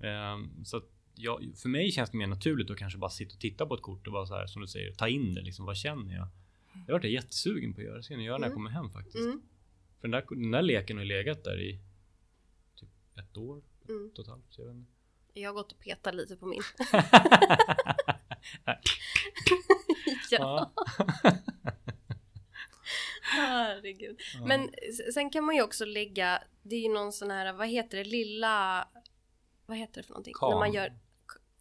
[0.00, 3.40] Ehm, så att jag, för mig känns det mer naturligt att kanske bara sitta och
[3.40, 5.66] titta på ett kort och bara så här som du säger, ta in det liksom.
[5.66, 6.28] Vad känner jag?
[6.86, 7.96] Det har varit jättesugen på att göra.
[7.96, 9.16] Det ska jag göra när jag kommer hem faktiskt.
[9.26, 9.42] Mm.
[10.00, 11.78] För den där, den där leken har legat där i
[12.76, 14.06] typ ett år, Mm.
[14.12, 14.44] ett och ett halvt.
[14.54, 14.90] så Jag vet inte.
[15.34, 16.62] Jag har gått och petat lite på min.
[20.30, 20.72] Ja,
[23.22, 24.20] herregud.
[24.34, 24.46] Ja.
[24.46, 24.70] Men
[25.14, 28.04] sen kan man ju också lägga, det är ju någon sån här, vad heter det,
[28.04, 28.88] lilla,
[29.66, 30.34] vad heter det för någonting?
[30.34, 30.50] Kan.
[30.50, 30.92] När man gör,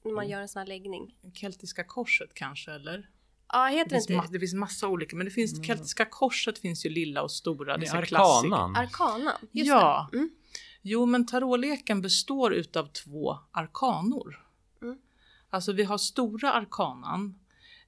[0.03, 0.31] när man Mm.
[0.31, 1.15] gör en sån här läggning.
[1.33, 3.09] Keltiska korset kanske, eller?
[3.47, 5.63] Ja, Det heter det finns, inte ma- det finns massa olika, men det finns Mm.
[5.63, 7.77] Keltiska korset finns ju lilla och stora.
[7.77, 8.51] Det är här klassik.
[8.51, 8.75] arkanan.
[8.75, 9.37] Arkana?
[9.51, 10.09] Just Ja.
[10.11, 10.17] det.
[10.17, 10.29] Mm.
[10.85, 14.47] Jo, men tarotleken består utav två arkanor.
[14.81, 14.97] Mm.
[15.49, 17.39] Alltså vi har stora arkanan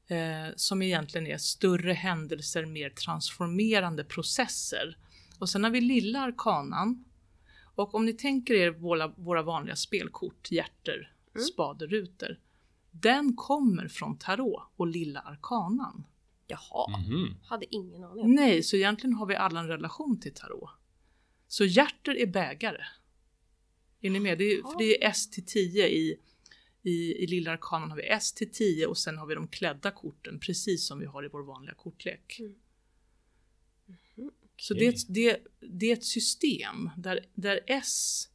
[0.07, 4.97] eh, som egentligen är större händelser, mer transformerande processer.
[5.39, 7.05] Och sen har vi lilla arkanan.
[7.75, 11.45] Och om ni tänker er våra, våra vanliga spelkort, hjärter, Mm.
[11.45, 12.39] spaderutor.
[12.91, 16.03] Den kommer från tarot och lilla arkanan.
[16.47, 17.35] Jaha, Mhm.
[17.45, 18.35] hade ingen aning.
[18.35, 20.69] Nej, så egentligen har vi alla en relation till tarot.
[21.47, 22.83] Så hjärter är bägare.
[24.01, 24.37] Är ni med?
[24.37, 26.17] Det är, för det är S till 10 i,
[26.83, 26.91] i,
[27.23, 30.39] i lilla arkanen har vi S till 10 och sen har vi de klädda korten
[30.39, 32.39] precis som vi har i vår vanliga kortlek.
[32.39, 32.55] Mm.
[34.57, 38.29] Så det, är ett- det, det är ett system där, där S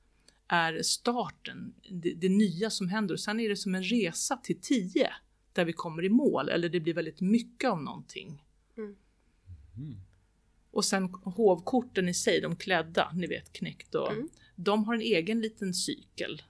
[0.46, 4.60] är starten, det, det nya som händer och sen är det som en resa till
[4.60, 5.12] 10
[5.52, 8.44] där vi kommer i mål eller det blir väldigt mycket av någonting.
[9.76, 10.00] Mm.
[10.70, 14.28] Och sen hovkorten i sig, de klädda, ni vet knäckt och Mm.
[14.56, 16.42] de har en egen liten cykel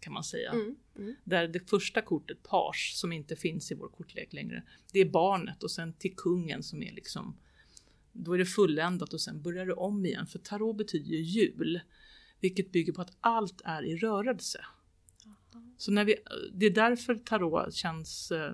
[0.00, 0.50] kan man säga.
[0.50, 0.76] Mm.
[0.98, 1.14] Mm.
[1.24, 5.62] Där det första kortet, page, som inte finns i vår kortlek längre, det är barnet
[5.62, 7.36] och sen till kungen som är liksom,
[8.12, 10.26] då är det fulländat och sen börjar det om igen.
[10.26, 11.80] För tarot betyder ju jul,
[12.40, 14.64] vilket bygger på att allt är i rörelse.
[15.78, 16.16] Så när vi,
[16.52, 18.52] det är därför tarot känns eh,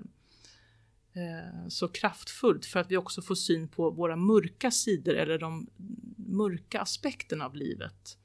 [1.69, 5.69] så kraftfullt, för att vi också får syn på våra mörka sidor eller de
[6.17, 8.17] mörka aspekterna av livet.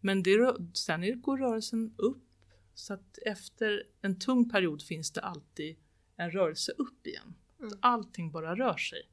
[0.00, 2.24] Men det, sen går rörelsen upp,
[2.74, 5.76] så att efter en tung period finns det alltid
[6.16, 7.34] en rörelse upp igen.
[7.60, 7.72] Mm.
[7.80, 9.10] Allting bara rör sig.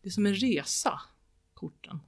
[0.00, 1.00] Det är som en resa,
[1.54, 1.98] korten.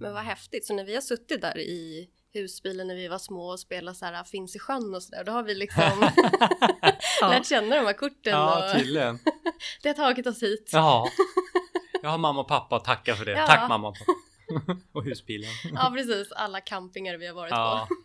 [0.00, 0.66] Men vad häftigt.
[0.66, 4.04] Så när vi har suttit där i husbilen när vi var små och spelat så
[4.06, 5.82] här finns i sjön och sådär, då har vi liksom
[7.20, 9.18] lärt känna de här korten Ja, och tydligen.
[9.82, 10.70] det har tagit oss hit.
[10.72, 11.08] Ja.
[12.02, 13.32] Jag har mamma och pappa att tacka för det.
[13.32, 13.46] Ja.
[13.46, 14.80] Tack mamma och pappa.
[14.92, 15.50] och husbilen.
[15.74, 16.32] Ja, precis.
[16.32, 17.86] Alla campingar vi har varit Ja.
[17.88, 17.96] på.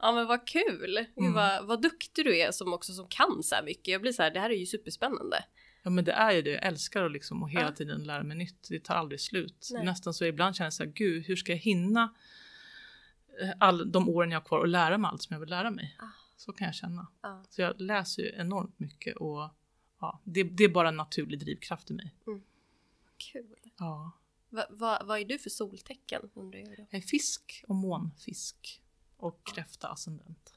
[0.00, 1.06] Ja, men vad kul.
[1.16, 1.32] Mm.
[1.32, 3.88] vad, vad duktig du är som också som kan så här mycket.
[3.88, 5.44] Jag blir så här, det här är ju superspännande.
[5.82, 7.72] Ja men det är ju det, jag älskar att liksom och hela Ja.
[7.72, 8.66] tiden lära mig nytt.
[8.70, 9.68] Det tar aldrig slut.
[9.72, 9.84] Nej.
[9.84, 12.14] Nästan så ibland känner jag så här, gud hur ska jag hinna
[13.58, 15.96] all de åren jag har kvar och lära mig allt som jag vill lära mig.
[16.00, 16.04] Ah.
[16.36, 17.06] Så kan jag känna.
[17.22, 17.44] Ja.
[17.50, 19.50] Så jag läser ju enormt mycket och
[20.00, 22.14] ja, det, det är bara en naturlig drivkraft i mig.
[23.32, 23.54] Kul.
[23.78, 24.12] Ja.
[24.50, 26.86] Va, va, vad är du för soltecken undrar jag då?
[26.90, 28.82] Jag är fisk och månfisk
[29.16, 30.54] och kräfta ascendent.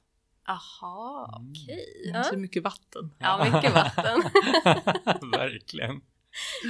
[0.47, 1.51] Aha, Mm.
[1.51, 2.03] okej.
[2.09, 2.23] Mm, Ja.
[2.23, 3.13] Så mycket vatten.
[3.19, 4.21] ja, mycket vatten.
[5.31, 6.01] Verkligen.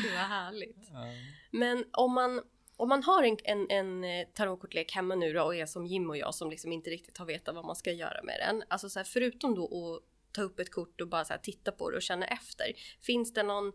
[0.03, 0.77] Det var härligt.
[0.91, 1.03] Ja.
[1.51, 2.41] Men om man,
[2.81, 6.09] om man har en, en, en eh, tarotkortlek hemma nu då och är som Jim
[6.09, 8.63] och jag som liksom inte riktigt har vetat vad man ska göra med den.
[8.67, 11.71] Alltså så här, förutom då att ta upp ett kort och bara så här, titta
[11.71, 12.73] på det och känna efter.
[13.01, 13.73] Finns det någon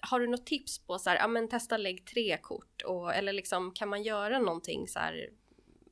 [0.00, 3.32] har du något tips på så här, ja men testa lägg tre kort och eller
[3.32, 5.30] liksom kan man göra någonting så här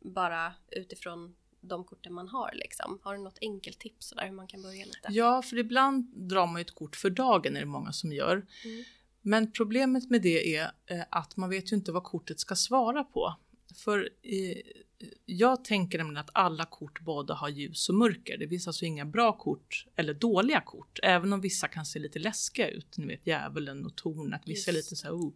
[0.00, 2.98] bara utifrån de korten man har liksom?
[3.02, 5.08] Har du något enkelt tips så där hur man kan börja lite?
[5.08, 8.46] Ja, för ibland drar man ju ett kort för dagen är det många som gör.
[8.64, 8.85] Mm.
[9.22, 13.04] Men problemet med det är eh, att man vet ju inte vad kortet ska svara
[13.04, 13.37] på.
[13.74, 14.08] För
[15.26, 18.38] jag tänker nämligen att alla kort både har ljus och mörker.
[18.38, 22.18] Det finns alltså inga bra kort eller dåliga kort, även om vissa kan se lite
[22.18, 22.98] läskiga ut.
[22.98, 25.32] Ni vet djävulen och tornet, vissa är lite så här, oh.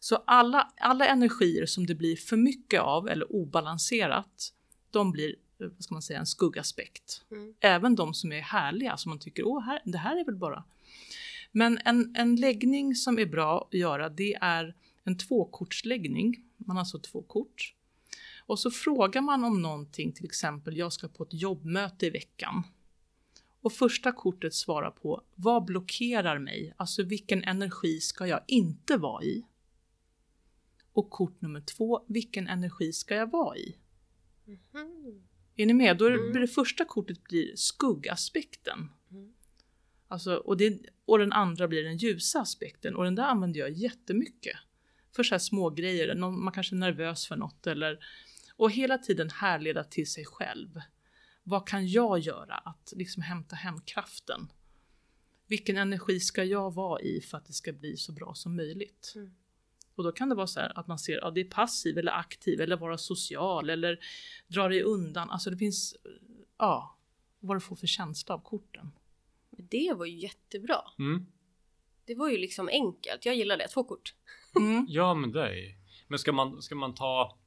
[0.00, 4.52] Så alla, alla energier som det blir för mycket av eller obalanserat,
[4.90, 7.22] de blir eh, vad ska man säga, en skuggaspekt.
[7.30, 7.54] Mm.
[7.60, 10.64] Även de som är härliga, som man tycker åh, här, det här är väl bara.
[11.56, 16.44] Men en, en läggning som är bra att göra, det är en tvåkortsläggning.
[16.56, 17.74] Man har alltså två kort.
[18.46, 22.62] Och så frågar man om någonting, till exempel jag ska på ett jobbmöte i veckan.
[23.60, 26.74] Och första kortet svarar på vad blockerar mig?
[26.76, 29.44] Alltså vilken energi ska jag inte vara i?
[30.92, 33.76] Och kort nummer två, vilken energi ska jag vara i?
[34.44, 35.22] Mhm.
[35.56, 35.98] Är ni med?
[35.98, 36.30] Då Mm.
[36.30, 38.90] blir det första kortet blir skuggaspekten.
[40.14, 42.96] Alltså, och, det, och den andra blir den ljusa aspekten.
[42.96, 44.56] Och den där använder jag jättemycket.
[45.16, 47.98] För så här små grejer, någon, man kanske är nervös för något eller
[48.56, 50.80] och hela tiden härleda till sig själv.
[51.42, 54.52] Vad kan jag göra att liksom hämta hem kraften?
[55.46, 59.12] Vilken energi ska jag vara i för att det ska bli så bra som möjligt?
[59.16, 59.34] Mm.
[59.94, 62.12] Och då kan det vara så här att man ser, ja det är passiv eller
[62.12, 63.98] aktiv eller vara social eller
[64.46, 65.30] dra dig undan.
[65.30, 65.96] Alltså det finns,
[66.58, 66.98] ja,
[67.40, 68.92] vad du får för känsla av korten.
[69.58, 70.80] Det var ju jättebra.
[70.98, 71.26] Mm.
[72.04, 73.26] Det var ju liksom enkelt.
[73.26, 73.68] Jag gillar det.
[73.68, 74.14] Två kort.
[74.56, 74.86] Mm.
[74.90, 75.74] Ja men det är.
[76.08, 77.38] Men ska man, ska man ta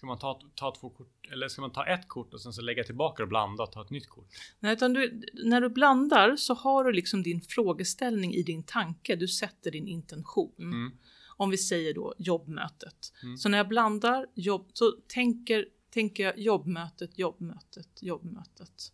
[0.00, 2.62] Ska man ta, ta två kort eller ska man ta ett kort och sen så
[2.62, 4.28] lägga tillbaka och blanda och ta ett nytt kort?
[4.60, 9.16] Nej, utan du, när du blandar så har du liksom din frågeställning i din tanke.
[9.16, 10.54] Du sätter din intention.
[10.58, 10.92] Mm.
[11.36, 13.12] Om vi säger då jobbmötet.
[13.22, 13.36] Mm.
[13.36, 18.92] Så när jag blandar jobb så tänker, tänker jag jobbmötet, jobbmötet, jobbmötet.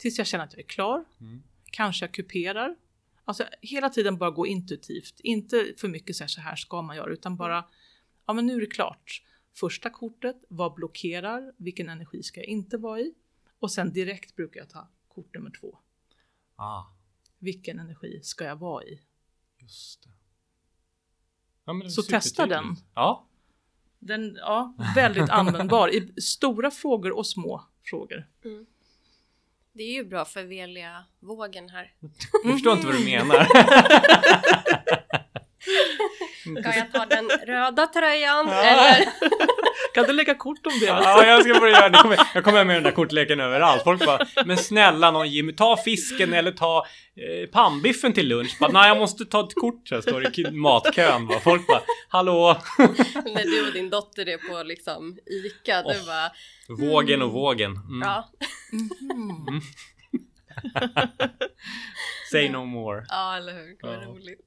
[0.00, 1.04] Tills jag känner att jag är klar.
[1.20, 1.42] Mm.
[1.64, 2.76] Kanske jag kuperar.
[3.24, 5.20] Alltså hela tiden bara gå intuitivt.
[5.20, 7.64] Inte för mycket så här, så här ska man göra utan bara
[8.26, 9.22] ja men nu är det klart.
[9.54, 11.52] Första kortet, vad blockerar?
[11.56, 13.14] Vilken energi ska jag inte vara i?
[13.58, 15.78] Och sen direkt brukar jag ta kort nummer två.
[16.56, 16.84] Ah,
[17.38, 19.00] Vilken energi ska jag vara i?
[19.58, 20.10] just det.
[21.64, 22.76] Ja, men det är Så testa den.
[22.94, 23.26] Ja.
[23.98, 28.28] Den, ja, väldigt användbar i stora frågor och små frågor.
[28.44, 28.66] Mm.
[29.72, 31.92] Det är ju bra för veliga vågen här.
[32.44, 33.44] Jag förstår inte vad du menar.
[36.60, 38.62] Ska jag ta den röda tröjan Ja.
[38.62, 39.04] eller?
[39.94, 40.86] Kan du lägga kort om det?
[40.86, 41.98] Ja, jag ska börja göra det.
[41.98, 43.82] Kommer, jag kommer med den där kortleken överallt.
[43.84, 48.56] Folk bara, men snälla någon Jimmy, ta fisken eller ta eh, pannbiffen till lunch.
[48.60, 49.88] Bara, Nej, jag måste ta ett kort.
[49.88, 51.26] Så jag står i matkön.
[51.26, 51.40] Bara.
[51.40, 52.56] Folk bara, hallå?
[53.14, 55.82] När du och din dotter är på liksom ICA.
[55.82, 56.06] Du Åh.
[56.06, 56.30] bara,
[56.90, 57.70] Vågen och vågen.
[57.76, 58.00] Mm.
[58.08, 58.30] ja,
[58.72, 59.60] Mhm.
[62.30, 63.04] Say no more.
[63.08, 63.76] ja eller hur.
[63.82, 64.00] Vad Ja.
[64.00, 64.46] roligt.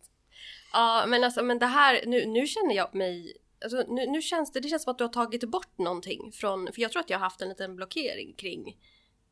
[0.74, 4.52] Ja men alltså men det här, nu, nu känner jag mig Alltså, nu, nu känns
[4.52, 7.10] det, det känns som att du har tagit bort någonting från, för jag tror att
[7.10, 8.78] jag har haft en liten blockering kring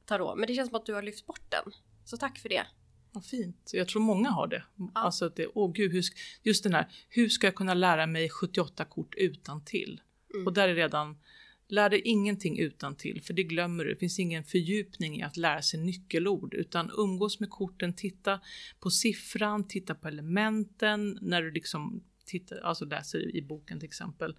[0.05, 1.73] tarot, men det känns som att du har lyft bort den.
[2.05, 2.65] Så tack för det.
[3.11, 3.69] Vad fint.
[3.73, 4.63] Jag tror många har det.
[4.93, 6.03] Alltså att det, åh gud, hur,
[6.43, 10.01] just den här, hur ska jag kunna lära mig 78 kort utan till?
[10.33, 10.47] Mm.
[10.47, 11.17] Och där är redan,
[11.67, 13.93] lär dig ingenting utan till för det glömmer du.
[13.93, 18.39] Det finns ingen fördjupning i att lära sig nyckelord, utan umgås med korten, titta
[18.79, 24.37] på siffran, titta på elementen, när du liksom tittar, alltså läser i boken till exempel.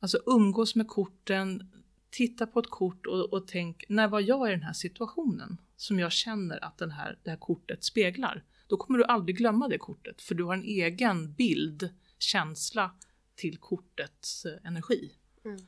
[0.00, 1.70] Alltså umgås med korten,
[2.10, 5.98] titta på ett kort och, och tänk, när var jag i den här situationen som
[5.98, 8.44] jag känner att den här, det här kortet speglar?
[8.66, 12.94] Då kommer du aldrig glömma det kortet, för du har en egen bild, känsla
[13.34, 15.12] till kortets eh, energi.
[15.44, 15.58] Mm.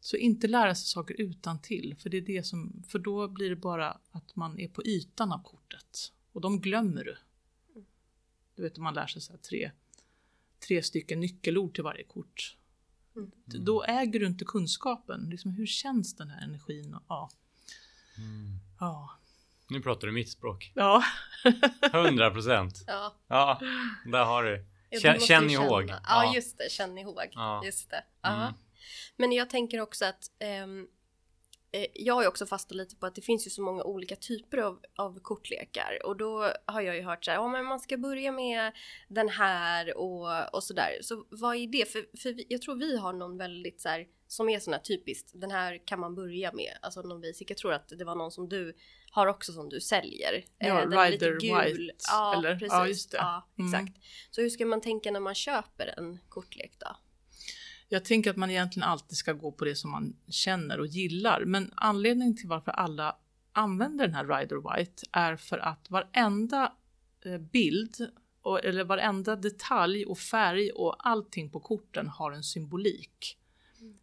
[0.00, 3.50] Så inte lära sig saker utan till, för det är det som, för då blir
[3.50, 7.16] det bara att man är på ytan av kortet och de glömmer du.
[8.56, 9.70] Du vet om man lär sig så här tre,
[10.66, 12.56] tre stycken nyckelord till varje kort.
[13.16, 13.30] Mm.
[13.44, 15.26] Då äger du inte kunskapen.
[15.30, 16.96] Liksom, hur känns den här energin?
[17.08, 17.30] Ja.
[18.18, 18.58] Mm.
[18.80, 19.10] Ja.
[19.70, 20.72] Nu pratar du mitt språk.
[20.74, 21.02] ja.
[21.92, 22.84] 100 procent.
[22.86, 23.60] Ja, Ja,
[24.06, 24.64] där har du.
[24.90, 25.88] ja, du Känn, ju ihåg.
[25.88, 26.02] känna.
[26.08, 27.28] Ja, just det, känn ihåg.
[27.32, 27.62] Ja.
[27.64, 28.04] Just det.
[28.22, 28.42] Ja.
[28.42, 28.54] Mm.
[29.16, 30.66] Men jag tänker också att eh,
[31.94, 34.58] jag har ju också fastnat lite på att det finns ju så många olika typer
[34.58, 37.96] av, av kortlekar och då har jag ju hört så här, ja men man ska
[37.96, 38.72] börja med
[39.08, 40.98] den här och, och sådär.
[41.02, 41.88] Så vad är det?
[41.92, 44.80] För, för vi, jag tror vi har någon väldigt så här, som är sån här
[44.80, 47.44] typiskt, den här kan man börja med, alltså någon basic.
[47.48, 48.76] Jag tror att det var någon som du
[49.12, 50.44] har också som du säljer.
[50.58, 52.52] Ja, Eh, den är lite Rider White, Ja, eller?
[52.54, 52.72] precis.
[52.72, 53.16] Ja, just det.
[53.16, 53.74] Ja, Mm.
[53.74, 54.04] exakt.
[54.30, 56.96] Så hur ska man tänka när man köper en kortlek då?
[57.92, 61.44] Jag tänker att man egentligen alltid ska gå på det som man känner och gillar.
[61.44, 63.16] Men anledningen till varför alla
[63.52, 66.72] använder den här Rider White är för att varenda
[67.24, 67.96] eh, bild
[68.42, 73.38] och, eller varenda detalj och färg och allting på korten har en symbolik.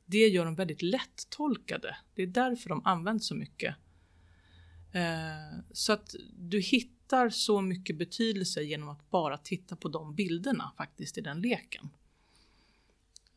[0.05, 1.97] Det gör dem väldigt lättolkade.
[2.15, 3.75] Det är därför de används så mycket.
[4.91, 10.71] Eh, så att du hittar så mycket betydelse genom att bara titta på de bilderna
[10.77, 11.89] faktiskt i den leken.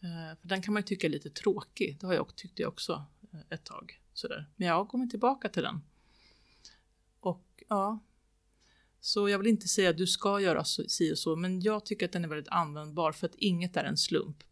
[0.02, 2.00] Eh, för den kan man ju tycka är lite tråkig.
[2.00, 4.00] Det har jag, tyckte jag också eh, ett tag.
[4.12, 4.50] Sådär.
[4.56, 5.80] Men jag har kommit tillbaka till den.
[7.20, 7.98] Och ja,
[9.00, 12.06] så jag vill inte säga att du ska göra si och så, men jag tycker
[12.06, 14.44] att den är väldigt användbar för att inget är en slump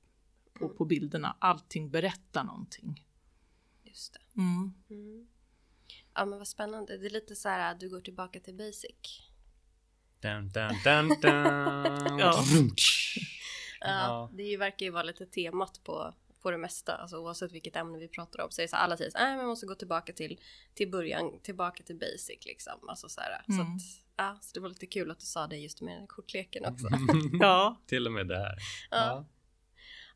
[0.53, 1.36] på, på bilderna.
[1.38, 3.07] Allting berättar någonting.
[3.84, 4.40] Just det.
[4.40, 4.74] Mm.
[4.90, 5.28] Mm.
[6.14, 6.99] Ja men vad spännande.
[6.99, 9.22] Det är lite så här att du går tillbaka till basic.
[10.20, 12.18] Dun, dun, dun, dun.
[12.18, 12.44] Ja.
[13.81, 16.97] Ja, det verkar ju vara lite temat på, på det mesta.
[16.97, 19.18] Alltså oavsett vilket ämne vi pratar om så är det så här, alla säger så
[19.18, 20.41] här, "Nej, man måste gå tillbaka till,
[20.74, 22.89] till början, tillbaka till basic liksom.
[22.89, 23.74] Alltså så här, så, Mm.
[23.74, 23.83] att,
[24.16, 26.64] ja, så det var lite kul att du sa det just med den här kortleken
[26.64, 26.87] också.
[27.41, 28.55] Ja, Till och med där.
[28.91, 29.24] Ja.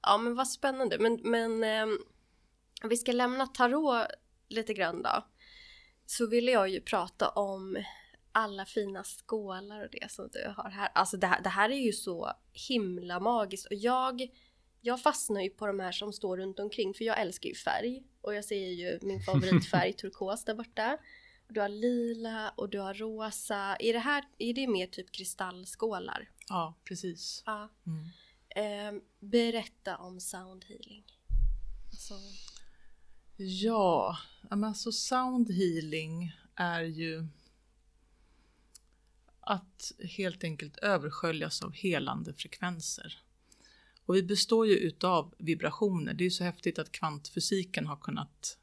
[0.03, 0.99] Ja men vad spännande.
[0.99, 1.63] Men, men
[2.83, 4.07] om vi ska lämna tarot
[4.49, 5.27] lite grann då.
[6.07, 7.85] Så ville jag ju prata om
[8.33, 10.89] alla fina skålar och det som du har här.
[10.95, 14.29] Alltså det här, det här är ju så himla magiskt och jag,
[14.81, 18.03] jag fastnar ju på de här som står runt omkring för jag älskar ju färg
[18.21, 20.99] och jag ser ju min favoritfärg turkos där borta.
[21.49, 23.77] Du har lila och du har rosa.
[23.79, 26.31] Är det här är det mer typ kristallskålar?
[26.49, 27.43] ja precis.
[27.47, 27.69] Ja.
[27.87, 28.97] Mm.
[28.97, 31.05] Eh, berätta om sound healing.
[31.91, 32.15] Alltså,
[33.37, 34.19] Ja,
[34.51, 37.27] ja, men alltså sound healing är ju
[39.43, 43.19] att helt enkelt översköljas av helande frekvenser.
[44.07, 46.15] Och vi består ju utav vibrationer.
[46.15, 48.59] Det är ju så häftigt att kvantfysiken har kunnat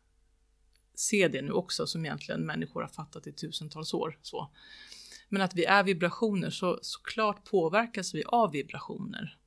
[0.93, 4.19] se det nu också, som egentligen människor har fattat i tusentals år.
[4.21, 4.51] Så.
[5.29, 9.37] Men att vi är vibrationer, så såklart påverkas vi av vibrationer.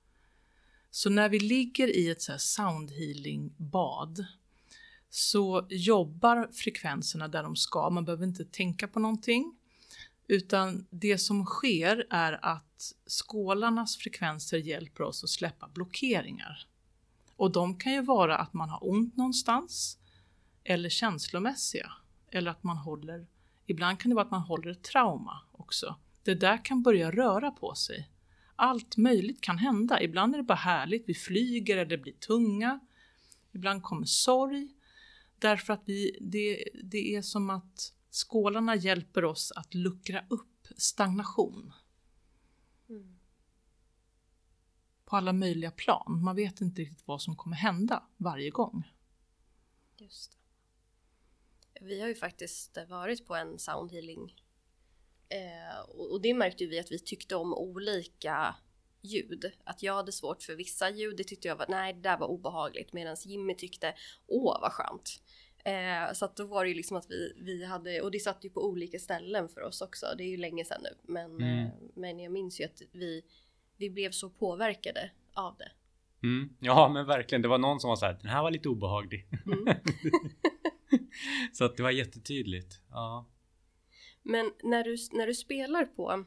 [0.90, 4.26] Så när vi ligger i ett så här sound healing bad
[5.10, 7.90] så jobbar frekvenserna där de ska.
[7.90, 9.56] Man behöver inte tänka på någonting.
[10.26, 16.66] Utan det som sker är att skålarnas frekvenser hjälper oss att släppa blockeringar.
[17.36, 19.98] Och de kan ju vara att man har ont någonstans,
[20.64, 21.92] eller känslomässiga,
[22.30, 23.26] eller att man håller,
[23.66, 25.96] ibland kan det vara att man håller ett trauma också.
[26.22, 28.08] Det där kan börja röra på sig.
[28.56, 30.02] Allt möjligt kan hända.
[30.02, 32.80] Ibland är det bara härligt, vi flyger eller blir tunga.
[33.52, 34.68] Ibland kommer sorg.
[35.38, 41.72] Därför att vi, det, det är som att skålarna hjälper oss att luckra upp stagnation.
[42.88, 43.18] mm.
[45.04, 46.22] På alla möjliga plan.
[46.24, 48.92] Man vet inte riktigt vad som kommer hända varje gång.
[49.96, 50.38] just det.
[51.84, 54.36] Vi har ju faktiskt varit på en sound healing.
[55.28, 58.56] Eh, och det märkte vi att vi tyckte om olika
[59.00, 59.52] ljud.
[59.64, 62.26] Att jag hade svårt för vissa ljud, det tyckte jag var, nej det där var
[62.26, 62.92] obehagligt.
[62.92, 63.94] Medan Jimmy tyckte,
[64.26, 65.22] åh vad skönt.
[65.64, 68.44] Eh, så att då var det ju liksom att vi, vi hade, och det satt
[68.44, 70.06] ju på olika ställen för oss också.
[70.18, 70.94] Det är ju länge sedan nu.
[71.02, 71.58] Men, Mm.
[71.66, 73.22] eh, men jag minns ju att vi,
[73.76, 75.70] vi blev så påverkade av det.
[76.22, 76.56] Mm.
[76.60, 77.42] Ja men verkligen.
[77.42, 78.12] Det var någon som var så här.
[78.12, 79.28] Den här var lite obehaglig.
[79.46, 79.64] Mm.
[81.52, 82.80] så att det var jättetydligt.
[82.90, 83.26] Ja.
[84.22, 86.24] Men när du, när du spelar på,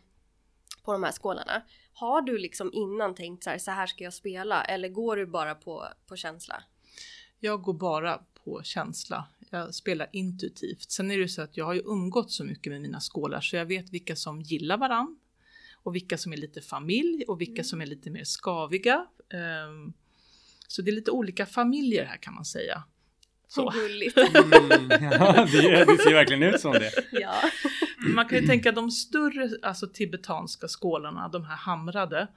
[0.83, 1.61] på de här skålarna,
[1.93, 4.63] har du liksom innan tänkt så här, så här ska jag spela?
[4.63, 6.63] Eller går du bara på, på känsla?
[7.39, 9.27] Jag går bara på känsla.
[9.49, 10.91] Jag spelar intuitivt.
[10.91, 13.41] Sen är det ju så att jag har ju umgått så mycket med mina skålar
[13.41, 15.19] så jag vet vilka som gillar varann
[15.83, 19.05] och vilka som är lite familj och vilka som är lite mer skaviga.
[19.33, 19.93] Ehm,
[20.67, 22.83] Så det är lite olika familjer här kan man säga.
[23.47, 23.69] Så.
[23.69, 24.17] Gulligt.
[24.35, 25.03] Mm.
[25.11, 26.91] ja det, det ser verkligen ut som det.
[27.11, 27.41] ja.
[28.15, 32.27] Man kan ju tänka de större, alltså tibetanska skålarna, de här hamrade,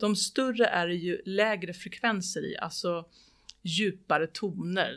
[0.00, 3.04] de större är det ju lägre frekvenser i, alltså
[3.62, 4.96] djupare toner.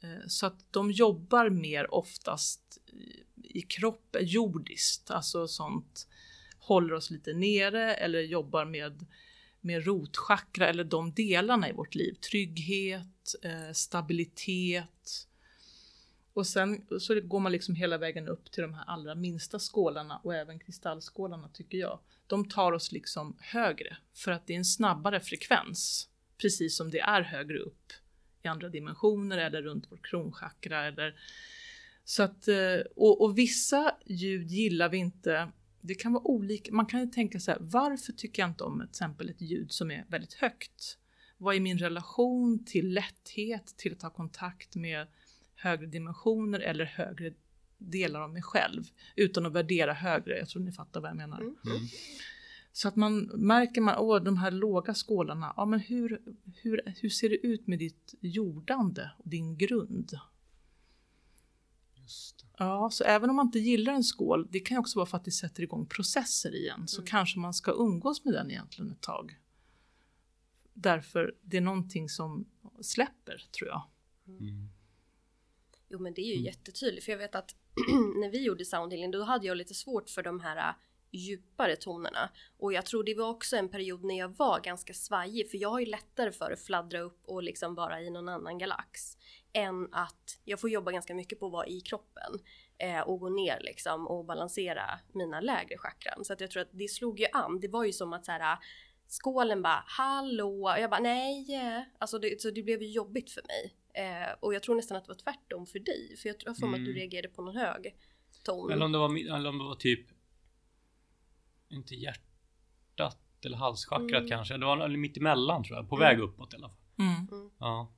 [0.00, 2.78] Eh, så att de jobbar mer oftast
[3.42, 6.08] i- kroppen, jordiskt, alltså sånt
[6.58, 9.06] håller oss lite nere eller jobbar med,
[9.60, 12.14] med rotchakra eller de delarna i vårt liv.
[12.14, 15.24] Trygghet, eh, stabilitet,
[16.32, 20.20] och sen så går man liksom hela vägen upp till de här allra minsta skålarna
[20.24, 21.98] och även kristallskålarna tycker jag.
[22.26, 26.08] De tar oss liksom högre för att det är en snabbare frekvens.
[26.38, 27.92] Precis som det är högre upp
[28.42, 31.14] i andra dimensioner eller runt vår kronchakra eller
[32.04, 35.52] så att, eh, och, och vissa ljud gillar vi inte.
[35.80, 36.72] Det kan vara olika.
[36.72, 39.72] Man kan ju tänka så här, varför tycker jag inte om till exempel ett ljud
[39.72, 40.98] som är väldigt högt?
[41.38, 45.06] Vad är min relation till lätthet, till att ha kontakt med
[45.54, 47.32] högre dimensioner eller högre
[47.78, 48.84] delar av mig själv
[49.16, 50.38] utan att värdera högre.
[50.38, 51.40] Jag tror ni fattar vad jag menar.
[51.40, 51.56] Mm.
[51.66, 51.80] Mm.
[52.78, 56.22] Så att man märker man, åh de här låga skålarna, ja men hur,
[56.56, 60.12] hur, hur ser det ut med ditt jordande och din grund?
[61.94, 62.46] Just det.
[62.58, 65.16] Ja, så även om man inte gillar en skål, det kan ju också vara för
[65.16, 67.06] att det sätter igång processer igen, så Mm.
[67.06, 69.38] kanske man ska umgås med den egentligen ett tag.
[70.72, 72.46] därför det är någonting som
[72.80, 73.82] släpper tror jag.
[74.26, 74.68] Mm.
[75.88, 76.44] Jo men det är ju Mm.
[76.44, 77.54] jättetydligt för jag vet att
[78.20, 80.74] när vi gjorde soundhealing då hade jag lite svårt för de här äh,
[81.10, 82.30] djupare tonerna.
[82.58, 85.68] Och jag tror det var också en period när jag var ganska svajig för jag
[85.68, 89.16] har ju lättare för att fladdra upp och liksom vara i någon annan galax.
[89.52, 92.32] Än att jag får jobba ganska mycket på att vara i kroppen
[92.78, 96.24] eh, och gå ner liksom och balansera mina lägre chakran.
[96.24, 97.60] Så att jag tror att det slog ju an.
[97.60, 98.58] Det var ju som att så här
[99.08, 101.54] skålen bara hallå och jag bara nej.
[101.54, 103.74] eh." Alltså det, så det blev ju jobbigt för mig.
[103.94, 106.16] Eh, och jag tror nästan att det var tvärtom för dig.
[106.16, 107.00] För jag tror för mig att du Mm.
[107.00, 107.96] reagerade på någon hög
[108.44, 108.72] ton.
[108.72, 110.06] Eller om det var, eller om det var typ
[111.68, 114.28] inte hjärtat eller halschakrat Mm.
[114.28, 114.56] kanske.
[114.56, 115.88] Det var mitt emellan tror jag.
[115.88, 116.08] På Mm.
[116.08, 116.78] väg uppåt i alla fall.
[116.98, 117.50] Mm.
[117.58, 117.92] Ja.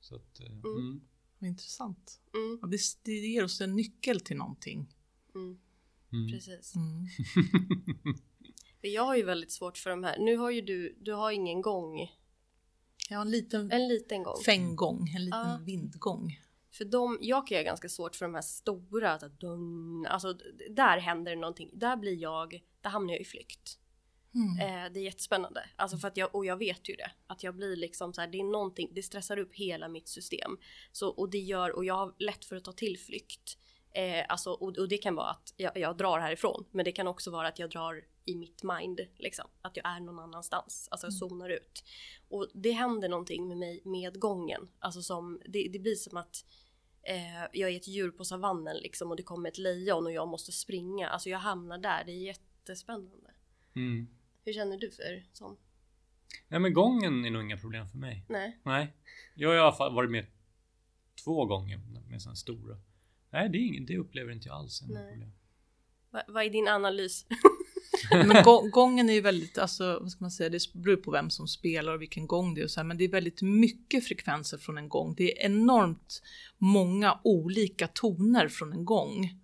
[0.00, 1.00] Så att, eh, mm.
[1.38, 2.20] Vad intressant.
[2.34, 4.94] Mm, Ja, det, det ger oss en nyckel till någonting.
[5.34, 5.58] mm,
[6.12, 6.32] Mm.
[6.32, 6.74] precis.
[6.76, 7.06] Mm.
[8.80, 10.18] Jag har ju väldigt svårt för de här.
[10.18, 12.10] Nu har ju du, du har ingen gång.
[13.10, 14.36] Ja, en liten En liten gång.
[14.46, 15.58] fänggång, en liten Ja.
[15.64, 16.40] vindgång.
[16.78, 20.38] För de, jag kan ju ganska svårt för de här stora, så att dun, alltså
[20.70, 21.70] där händer det någonting.
[21.72, 23.78] Där blir jag, där hamnar jag i flykt.
[24.34, 24.58] Mm.
[24.58, 25.68] Eh, det är jättespännande.
[25.76, 27.10] Alltså för att jag, och jag vet ju det.
[27.26, 30.58] Att jag blir liksom så här, det är någonting, det stressar upp hela mitt system.
[30.92, 33.58] Så, och det gör, och jag har lätt för att ta tillflykt.
[33.92, 36.64] Eh, alltså, och, och det kan vara att jag, jag drar härifrån.
[36.70, 39.00] Men det kan också vara att jag drar i mitt mind.
[39.16, 39.44] Liksom.
[39.62, 40.88] Att jag är någon annanstans.
[40.90, 41.84] Alltså jag zonar ut.
[42.28, 44.68] Och det händer någonting med mig med gången.
[44.78, 46.44] Alltså som, det, det blir som att
[47.06, 50.28] eh, jag är ett djur på savannen liksom och det kommer ett lejon och jag
[50.28, 51.08] måste springa.
[51.08, 52.04] Alltså jag hamnar där.
[52.04, 53.30] Det är jättespännande.
[53.76, 54.08] Mm.
[54.44, 55.60] Hur känner du för sånt?
[56.48, 58.24] Nej men gången är nog inga problem för mig.
[58.28, 58.60] Nej.
[58.62, 58.92] Nej.
[59.34, 60.26] Jag har i alla fall varit med
[61.24, 61.80] två gånger
[62.10, 62.76] med sådana stora.
[63.30, 65.10] Nej det, är ingen, det upplever inte jag alls Nej.
[65.10, 65.32] problem.
[66.10, 67.26] Va, vad är din analys?
[68.10, 71.30] Men gå- gången är ju väldigt, alltså vad ska man säga, det beror på vem
[71.30, 74.04] som spelar och vilken gång det är och så här, men det är väldigt mycket
[74.04, 75.14] frekvenser från en gång.
[75.14, 76.22] Det är enormt
[76.58, 79.40] många olika toner från en gång.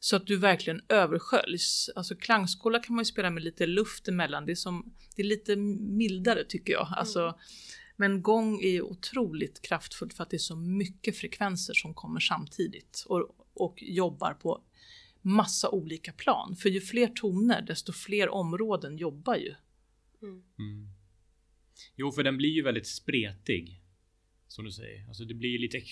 [0.00, 1.90] Så att du verkligen översköljs.
[1.96, 4.46] Alltså klangskålar kan man ju spela med lite luft emellan.
[4.46, 6.88] Det är, som, det är lite mildare tycker jag.
[6.96, 7.38] Alltså,
[7.96, 12.20] men gång är ju otroligt kraftfullt för att det är så mycket frekvenser som kommer
[12.20, 14.60] samtidigt och, och jobbar på
[15.22, 16.56] massa olika plan.
[16.56, 19.54] För ju fler toner desto fler områden jobbar ju.
[20.22, 20.42] Mm.
[20.58, 20.88] Mm.
[21.96, 23.82] Jo för den blir ju väldigt spretig.
[24.48, 25.08] Som du säger.
[25.08, 25.82] Alltså det blir ju lite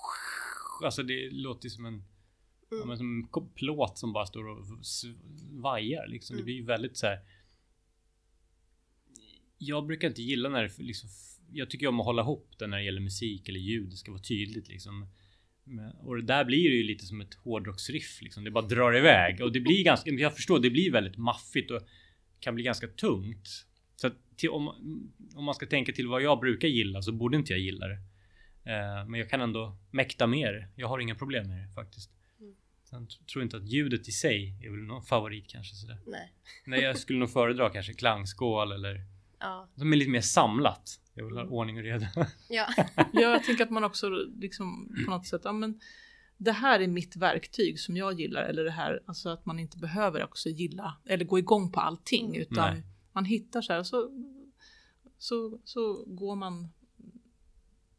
[0.84, 2.02] Alltså det låter som en
[2.70, 2.88] ja, Mm.
[2.88, 4.66] men som en plåt som bara står och
[5.50, 6.36] vajar liksom.
[6.36, 6.44] Det Mm.
[6.44, 7.18] blir ju väldigt så här.
[9.58, 11.08] Jag brukar inte gilla när det liksom
[11.52, 13.90] Jag tycker om att hålla ihop det när det gäller musik eller ljud.
[13.90, 15.06] Det ska vara tydligt liksom.
[15.64, 18.44] Men- Och det där blir det ju lite som ett hårdrocksriff liksom.
[18.44, 20.10] Det bara drar iväg och det blir ganska.
[20.10, 21.80] Jag förstår, det blir väldigt maffigt och
[22.40, 23.48] kan bli ganska tungt.
[23.96, 24.68] Så att till, om,
[25.34, 27.98] om man ska tänka till vad jag brukar gilla så borde inte jag gilla det.
[28.64, 30.68] Eh, men jag kan ändå mäkta med det.
[30.76, 32.10] Jag har inga problem med det faktiskt.
[32.40, 32.54] Mm.
[32.84, 35.98] Sen tror inte att ljudet i sig är väl någon favorit kanske sådär.
[36.06, 36.32] Nej.
[36.66, 39.00] Nej, jag skulle nog föredra kanske klangskål eller
[39.40, 39.68] Ja.
[39.76, 41.00] som är lite mer samlat.
[41.14, 42.08] Jag vill ha ordning och reda.
[42.16, 42.26] Ja.
[42.48, 44.08] Ja, jag tänker att man också
[44.40, 45.80] liksom på något sätt, ja men
[46.36, 49.78] det här är mitt verktyg som jag gillar eller det här, alltså att man inte
[49.78, 52.82] behöver också gilla eller gå igång på allting utan Nej.
[53.12, 54.10] man hittar så här så,
[55.18, 56.68] så, så går man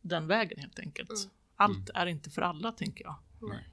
[0.01, 1.09] den vägen helt enkelt.
[1.09, 1.29] Mm.
[1.55, 3.15] Allt är inte för alla tänker jag.
[3.41, 3.69] Nej.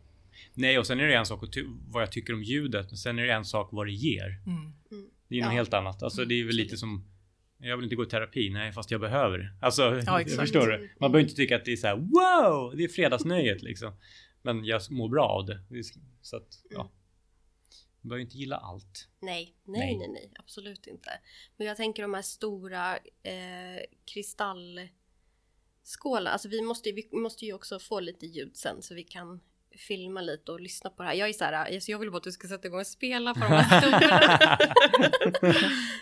[0.54, 1.56] Nej, och sen är det en sak
[1.88, 2.86] vad jag tycker om ljudet.
[2.90, 4.42] Men sen är det en sak vad det ger.
[4.46, 4.72] Mm.
[5.28, 5.56] Det är ju något Ja.
[5.56, 6.02] helt annat.
[6.02, 7.04] Alltså det är väl lite som
[7.60, 9.50] jag vill inte gå i terapi, nej fast jag behöver det.
[9.60, 10.90] Alltså, Ja, förstår du?
[11.00, 13.92] Man behöver inte tycka att det är så här wow, det är fredagsnöjet liksom.
[14.42, 15.60] Men jag mår bra av det.
[16.22, 16.80] Så att, ja.
[16.80, 16.92] Mm.
[18.00, 19.08] Man behöver inte gilla allt.
[19.20, 19.98] Nej, nej, Nej.
[19.98, 21.10] nej, nej, absolut inte.
[21.56, 26.30] Men jag tänker de här stora eh, kristallskålarna.
[26.30, 29.40] Alltså vi måste, vi måste ju också få lite ljud sen så vi kan
[29.76, 31.14] filma lite och lyssna på det här.
[31.16, 33.34] Jag är så här, alltså jag vill bara att du ska sätta igång och spela
[33.34, 34.58] på de här stora.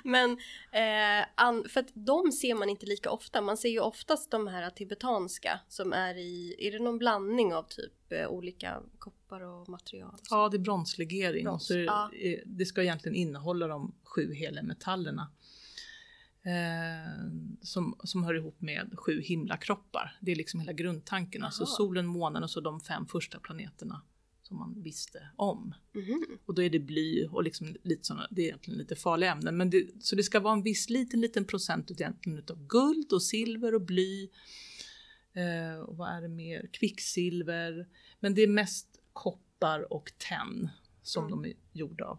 [0.05, 0.31] Men
[0.73, 3.41] eh, an, för att de ser man inte lika ofta.
[3.41, 7.63] Man ser ju oftast de här tibetanska som är i, är det någon blandning av
[7.63, 10.15] typ eh, olika koppar och material?
[10.31, 12.11] Ja, det är bronslegering Brons, så är, ja.
[12.13, 15.31] är- det ska egentligen innehålla de sju heliga metallerna.
[16.49, 17.31] Eh,
[17.63, 20.19] som, som hör ihop med sju himlakroppar.
[20.21, 21.45] Det är liksom hela grundtanken.
[21.45, 21.77] Alltså Aha.
[21.77, 24.03] solen, månen och så de fem första planeterna
[24.43, 25.75] som man visste om.
[25.93, 26.25] Mhm.
[26.47, 29.57] Och då är det bly och liksom lite såna, det är egentligen lite farliga ämnen.
[29.57, 33.23] Men det, så det ska vara en viss liten, liten procent egentligen utav guld och
[33.23, 34.29] silver och bly.
[35.33, 36.69] Eh, och vad är det mer?
[36.73, 37.89] Kvicksilver.
[38.21, 40.69] Men det är mest koppar och tenn
[41.03, 41.43] som Mm.
[41.43, 42.19] de är gjorda av.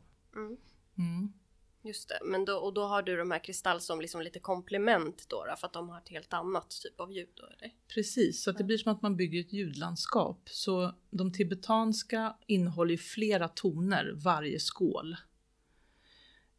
[0.98, 1.34] Mm.
[1.82, 5.26] Just det, men då, och då har du de här kristall som liksom lite komplement
[5.28, 7.74] då, då för att de har ett helt annat typ av ljud då eller?
[7.94, 10.50] Precis, så att det blir som att man bygger ett ljudlandskap.
[10.50, 15.18] Så de tibetanska innehåller flera toner varje skål.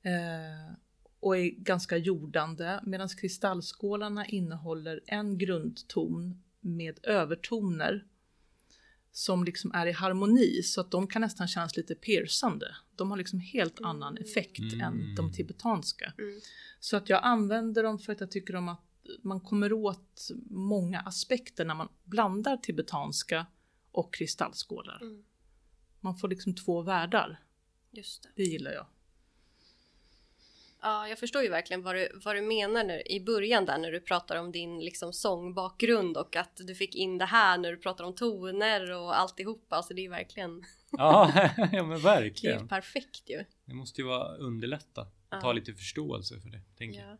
[0.02, 0.74] Eh,
[1.20, 8.06] och är ganska jordande medan kristallskålarna innehåller en grundton med övertoner
[9.12, 12.66] som liksom är i harmoni så att de kan nästan kännas lite piercande.
[12.96, 14.80] De har liksom helt annan effekt Mm.
[14.80, 16.12] än de tibetanska.
[16.18, 16.40] Mm.
[16.80, 18.80] Så att jag använder dem för att jag tycker om att
[19.22, 23.46] man kommer åt många aspekter när man blandar tibetanska
[23.92, 24.98] och kristallskålar.
[25.02, 25.24] Mm.
[26.00, 27.40] Man får liksom två världar.
[27.90, 28.28] Just det.
[28.36, 28.86] Det gillar jag.
[30.82, 33.92] Ja, jag förstår ju verkligen vad du, vad du menar nu, i början där när
[33.92, 37.76] du pratar om din liksom sångbakgrund och att du fick in det här när du
[37.76, 39.76] pratar om toner och alltihopa.
[39.76, 42.68] Alltså det är verkligen, Ja, ja men det är ju verkligen.
[42.68, 43.44] perfekt ju.
[43.64, 45.00] Det måste ju vara underlätta.
[45.02, 45.38] Att Ja.
[45.38, 47.10] ha lite förståelse för det, tänker jag.
[47.10, 47.16] Ja.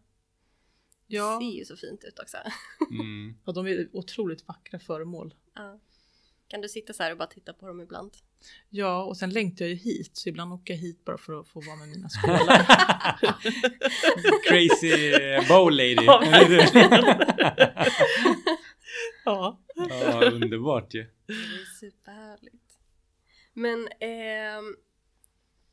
[1.07, 1.39] Ja.
[1.41, 2.37] Det ser ju så fint ut också.
[2.91, 3.39] Mm.
[3.47, 5.35] Ja, de är otroligt vackra föremål.
[5.55, 5.81] Ja.
[6.51, 8.17] Kan du sitta så här och bara titta på dem ibland?
[8.71, 11.49] Ja, och sen längtar jag ju hit, så ibland åker jag hit bara för att
[11.49, 12.67] få vara med mina skålar.
[14.49, 15.13] Crazy
[15.49, 15.95] bow lady.
[15.95, 16.23] Ja,
[19.25, 19.61] ja.
[19.77, 21.07] ja, underbart ju.
[21.27, 22.79] Det är superhärligt.
[23.53, 24.77] Men ehm,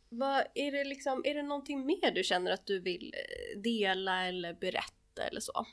[0.09, 4.28] vad är det liksom, är det någonting mer du känner att du vill eh, dela
[4.28, 5.65] eller berätta eller så?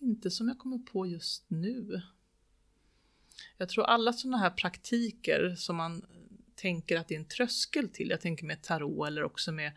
[0.00, 2.02] Inte som jag kommer på just nu.
[3.56, 6.02] Jag tror alla sådana här praktiker som man
[6.54, 9.72] tänker att det är en tröskel till, jag tänker med tarot eller också med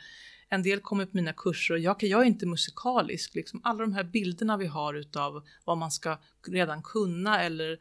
[0.50, 3.94] en del kommer på mina kurser och jag, jag är inte musikalisk, liksom alla de
[3.94, 7.80] här bilderna vi har utav vad man ska redan kunna eller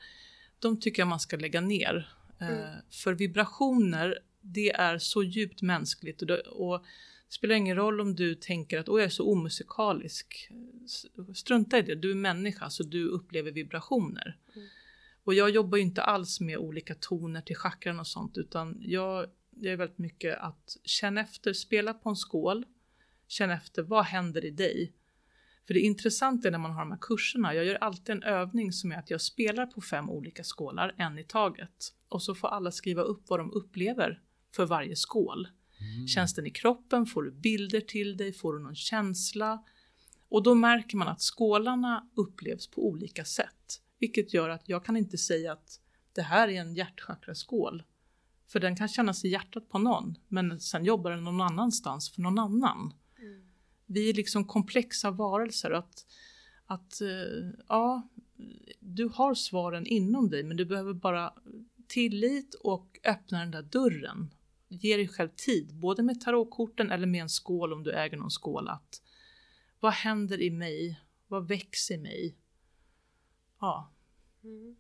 [0.59, 2.15] de tycker jag man ska lägga ner.
[2.41, 2.55] Mm.
[2.55, 6.79] Eh, för vibrationer, det är så djupt mänskligt och, det, och
[7.29, 10.51] det spelar ingen roll om du tänker att Åh, jag är så omusikalisk.
[11.35, 14.37] Strunta i det, du är människa så du upplever vibrationer.
[14.57, 14.69] Mm.
[15.31, 19.27] Och jag jobbar ju inte alls med olika toner till chakran och sånt utan jag,
[19.51, 22.67] jag är väldigt mycket att känna efter, spela på en skål,
[23.29, 24.93] känna efter vad händer i dig.
[25.67, 28.73] För det intressanta är när man har de här kurserna, jag gör alltid en övning
[28.73, 31.95] som är att jag spelar på fem olika skålar, en i taget.
[32.09, 34.23] Och så får alla skriva upp vad de upplever
[34.57, 35.49] för varje skål.
[35.81, 36.07] Mm.
[36.07, 37.07] Känns den i kroppen?
[37.07, 38.33] Får du bilder till dig?
[38.33, 39.65] Får du någon känsla?
[40.29, 43.81] Och då märker man att skålarna upplevs på olika sätt.
[44.01, 45.81] Vilket gör att jag kan inte säga att
[46.13, 47.83] det här är en hjärtchakraskål.
[48.47, 52.23] För den kan kännas i hjärtat på någon, men sen jobbar den någon annanstans för
[52.23, 52.95] någon annan.
[53.87, 55.71] Vi är liksom komplexa varelser.
[55.71, 56.07] Att,
[56.67, 58.09] att eh, ja,
[58.81, 61.33] du har svaren inom dig, men du behöver bara
[61.89, 64.35] tillit och öppna den där dörren.
[64.69, 68.31] Ge dig själv tid, både med tarotkorten eller med en skål om du äger någon
[68.31, 68.69] skål.
[68.69, 69.03] Att,
[69.81, 71.01] vad händer i mig?
[71.29, 72.37] Vad växer i mig?
[73.61, 73.91] Ja,
[74.45, 74.77] Mm.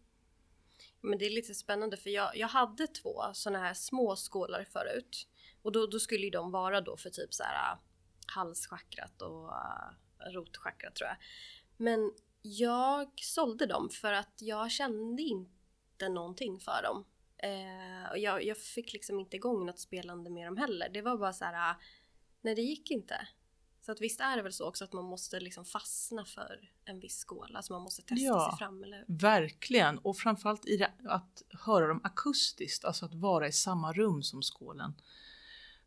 [1.00, 5.28] Men det är lite spännande för jag, jag hade två sådana här små skålar förut.
[5.62, 7.78] Och då, då skulle ju de vara då för typ så här äh,
[8.26, 11.16] halschakrat och äh, uh, rotchakrat tror jag.
[11.76, 12.12] Men
[12.42, 17.04] jag sålde dem för att jag kände inte någonting för dem.
[17.36, 20.88] Eh, och jag, jag fick liksom inte igång något spelande med dem heller.
[20.88, 21.76] Det var bara så här, äh,
[22.40, 23.28] nej det gick inte.
[23.80, 27.00] Så att visst är det väl så också att man måste liksom fastna för en
[27.00, 27.56] viss skål.
[27.56, 28.50] Alltså man måste testa Ja.
[28.50, 29.18] sig fram, eller hur?
[29.18, 29.98] verkligen.
[29.98, 34.42] Och framförallt i det, att höra dem akustiskt, alltså att vara i samma rum som
[34.42, 34.94] skålen.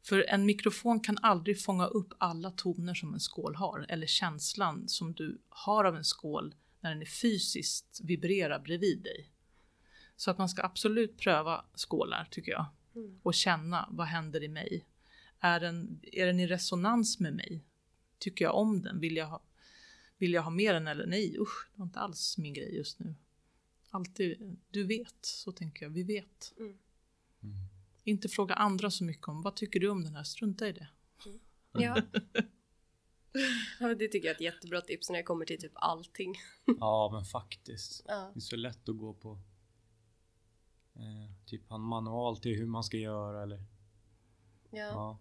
[0.02, 4.88] För en mikrofon kan aldrig fånga upp alla toner som en skål har, eller känslan
[4.88, 9.30] som du har av en skål när den är fysiskt vibrerar bredvid dig.
[10.16, 12.66] Så att man ska absolut pröva skålar tycker jag.
[12.96, 13.20] Mm.
[13.24, 14.86] Och känna vad händer i mig.
[15.39, 17.64] Är den, är den i resonans med mig?
[18.24, 18.99] Tycker jag om den?
[18.99, 19.41] Vill jag ha,
[20.17, 21.38] vill jag ha mer den eller nej?
[21.39, 23.15] Usch, det var inte alls min grej just nu.
[23.89, 25.89] Alltid, du vet, så tänker jag.
[25.89, 26.53] Vi vet.
[26.57, 26.78] Mm.
[27.43, 27.55] Mm.
[28.03, 30.88] Inte fråga andra så mycket om vad tycker du om den här, strunta i det.
[31.71, 31.80] Ja.
[33.80, 36.36] ja men det tycker jag är ett jättebra tips när det kommer till typ allting.
[36.80, 38.03] Ja, men faktiskt.
[38.07, 38.32] Ja.
[38.34, 39.39] Det är så lätt att gå på
[40.95, 43.63] eh, typ en manual till hur man ska göra eller
[44.69, 44.80] Ja.
[44.80, 45.19] ja.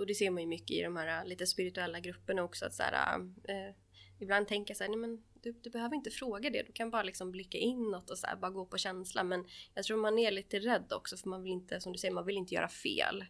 [0.00, 2.66] Och det ser man ju mycket i de här äh, lite spirituella grupperna också.
[2.66, 3.74] Att så här, eh,
[4.18, 6.62] ibland tänker jag så här, nej men du, du behöver inte fråga det.
[6.62, 9.24] Du kan bara liksom blicka inåt och så här, bara gå på känsla.
[9.24, 9.44] Men
[9.74, 12.26] jag tror man är lite rädd också för man vill inte, som du säger, man
[12.26, 13.24] vill inte göra fel.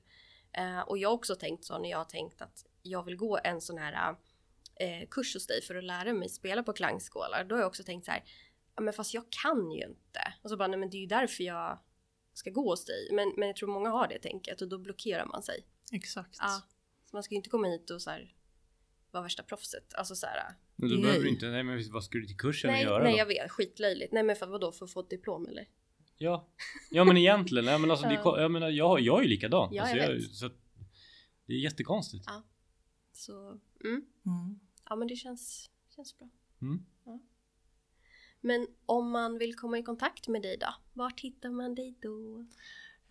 [0.53, 3.39] Eh, och jag har också tänkt så när jag har tänkt att jag vill gå
[3.45, 4.17] en sån här
[4.77, 7.45] eh, kurs hos dig för att lära mig spela på klangskålar.
[7.45, 8.25] Då har jag också tänkt så här,
[8.77, 10.35] ja men fast jag kan ju inte.
[10.43, 11.79] Och så bara, nej men det är ju därför jag
[12.33, 13.09] ska gå hos dig.
[13.13, 15.65] Men, men jag tror många har det tänket och då blockerar man sig.
[15.91, 16.37] Exakt.
[16.41, 16.63] Ja.
[17.05, 18.35] Så man ska ju inte komma hit och så här,
[19.11, 19.95] vara värsta proffset.
[19.95, 21.03] Alltså så här, Men då Nej.
[21.03, 23.19] behöver du inte, nej men vad ska du till kursen nej, och göra nej då?
[23.19, 24.13] jag vet, skitlöjligt.
[24.13, 25.69] Nej men för vadå, för att få ett diplom eller?
[26.17, 26.49] Ja.
[26.91, 28.41] ja men egentligen, nej, men alltså, det, Ja.
[28.41, 29.69] jag menar jag, jag är ju likadan.
[29.73, 30.35] Ja, alltså, jag vet.
[30.35, 30.57] så att,
[31.47, 32.25] det är jättekonstigt.
[32.27, 32.43] Ja.
[33.13, 33.49] Så,
[33.85, 34.05] mm.
[34.27, 34.61] Mm.
[34.89, 36.29] Ja men det känns, känns bra.
[36.63, 36.85] Mm.
[38.41, 40.75] Men om man vill komma i kontakt med dig då?
[40.93, 42.47] Vart hittar man dig då?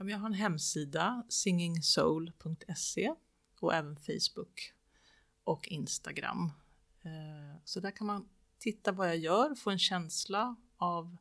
[0.07, 3.13] Jag har en hemsida, singingsoul.se
[3.59, 4.73] och även Facebook
[5.43, 6.51] och Instagram.
[7.03, 8.29] Eh, Så där kan man
[8.59, 11.17] titta vad jag gör, få en känsla av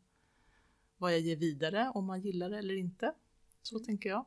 [0.97, 3.15] vad jag ger vidare, om man gillar det eller inte.
[3.63, 4.27] Så tänker jag.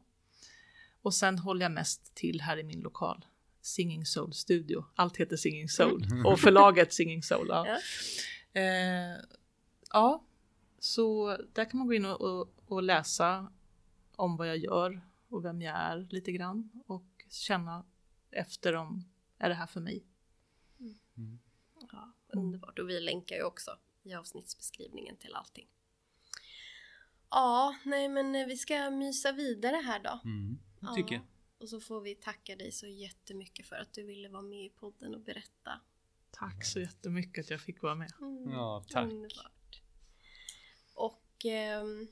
[1.02, 3.26] Och sen håller jag mest till här i min lokal,
[3.62, 4.86] Singing Soul Studio.
[4.96, 7.48] Allt heter Singing Soul och förlaget Singing Soul.
[7.50, 7.68] Ja.
[7.68, 7.80] Ja.
[8.62, 9.18] Eh,
[9.92, 10.24] ja,
[10.80, 13.52] så där kan man gå in och, och, och läsa
[14.22, 17.86] om vad jag gör och vem jag är lite grann och känna
[18.32, 19.06] efter om
[19.38, 20.06] är det här för mig.
[21.92, 22.80] Ja, underbart.
[22.80, 25.68] Och vi länkar ju också i avsnittsbeskrivningen till allting.
[27.30, 30.20] Ja, nej men eh, vi ska mysa vidare här då.
[30.26, 30.60] Mm.
[30.80, 31.24] Det tycker jag.
[31.58, 34.70] Och så får vi tacka dig så jättemycket för att du ville vara med i
[34.70, 35.82] podden och berätta.
[36.32, 38.12] Tack så jättemycket att jag fick vara med.
[38.22, 39.04] Mm, Ja, tack.
[39.12, 39.82] Underbart.
[40.94, 42.08] Och ehm,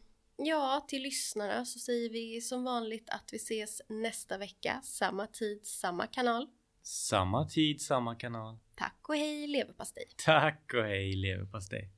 [0.45, 4.81] ja, till lyssnarna så säger vi som vanligt att vi ses nästa vecka.
[4.83, 6.47] Samma tid, samma kanal.
[6.83, 8.57] Samma tid, samma kanal.
[8.75, 10.05] Tack och hej leverpastej!
[10.25, 11.91] Tack och hej leverpastej.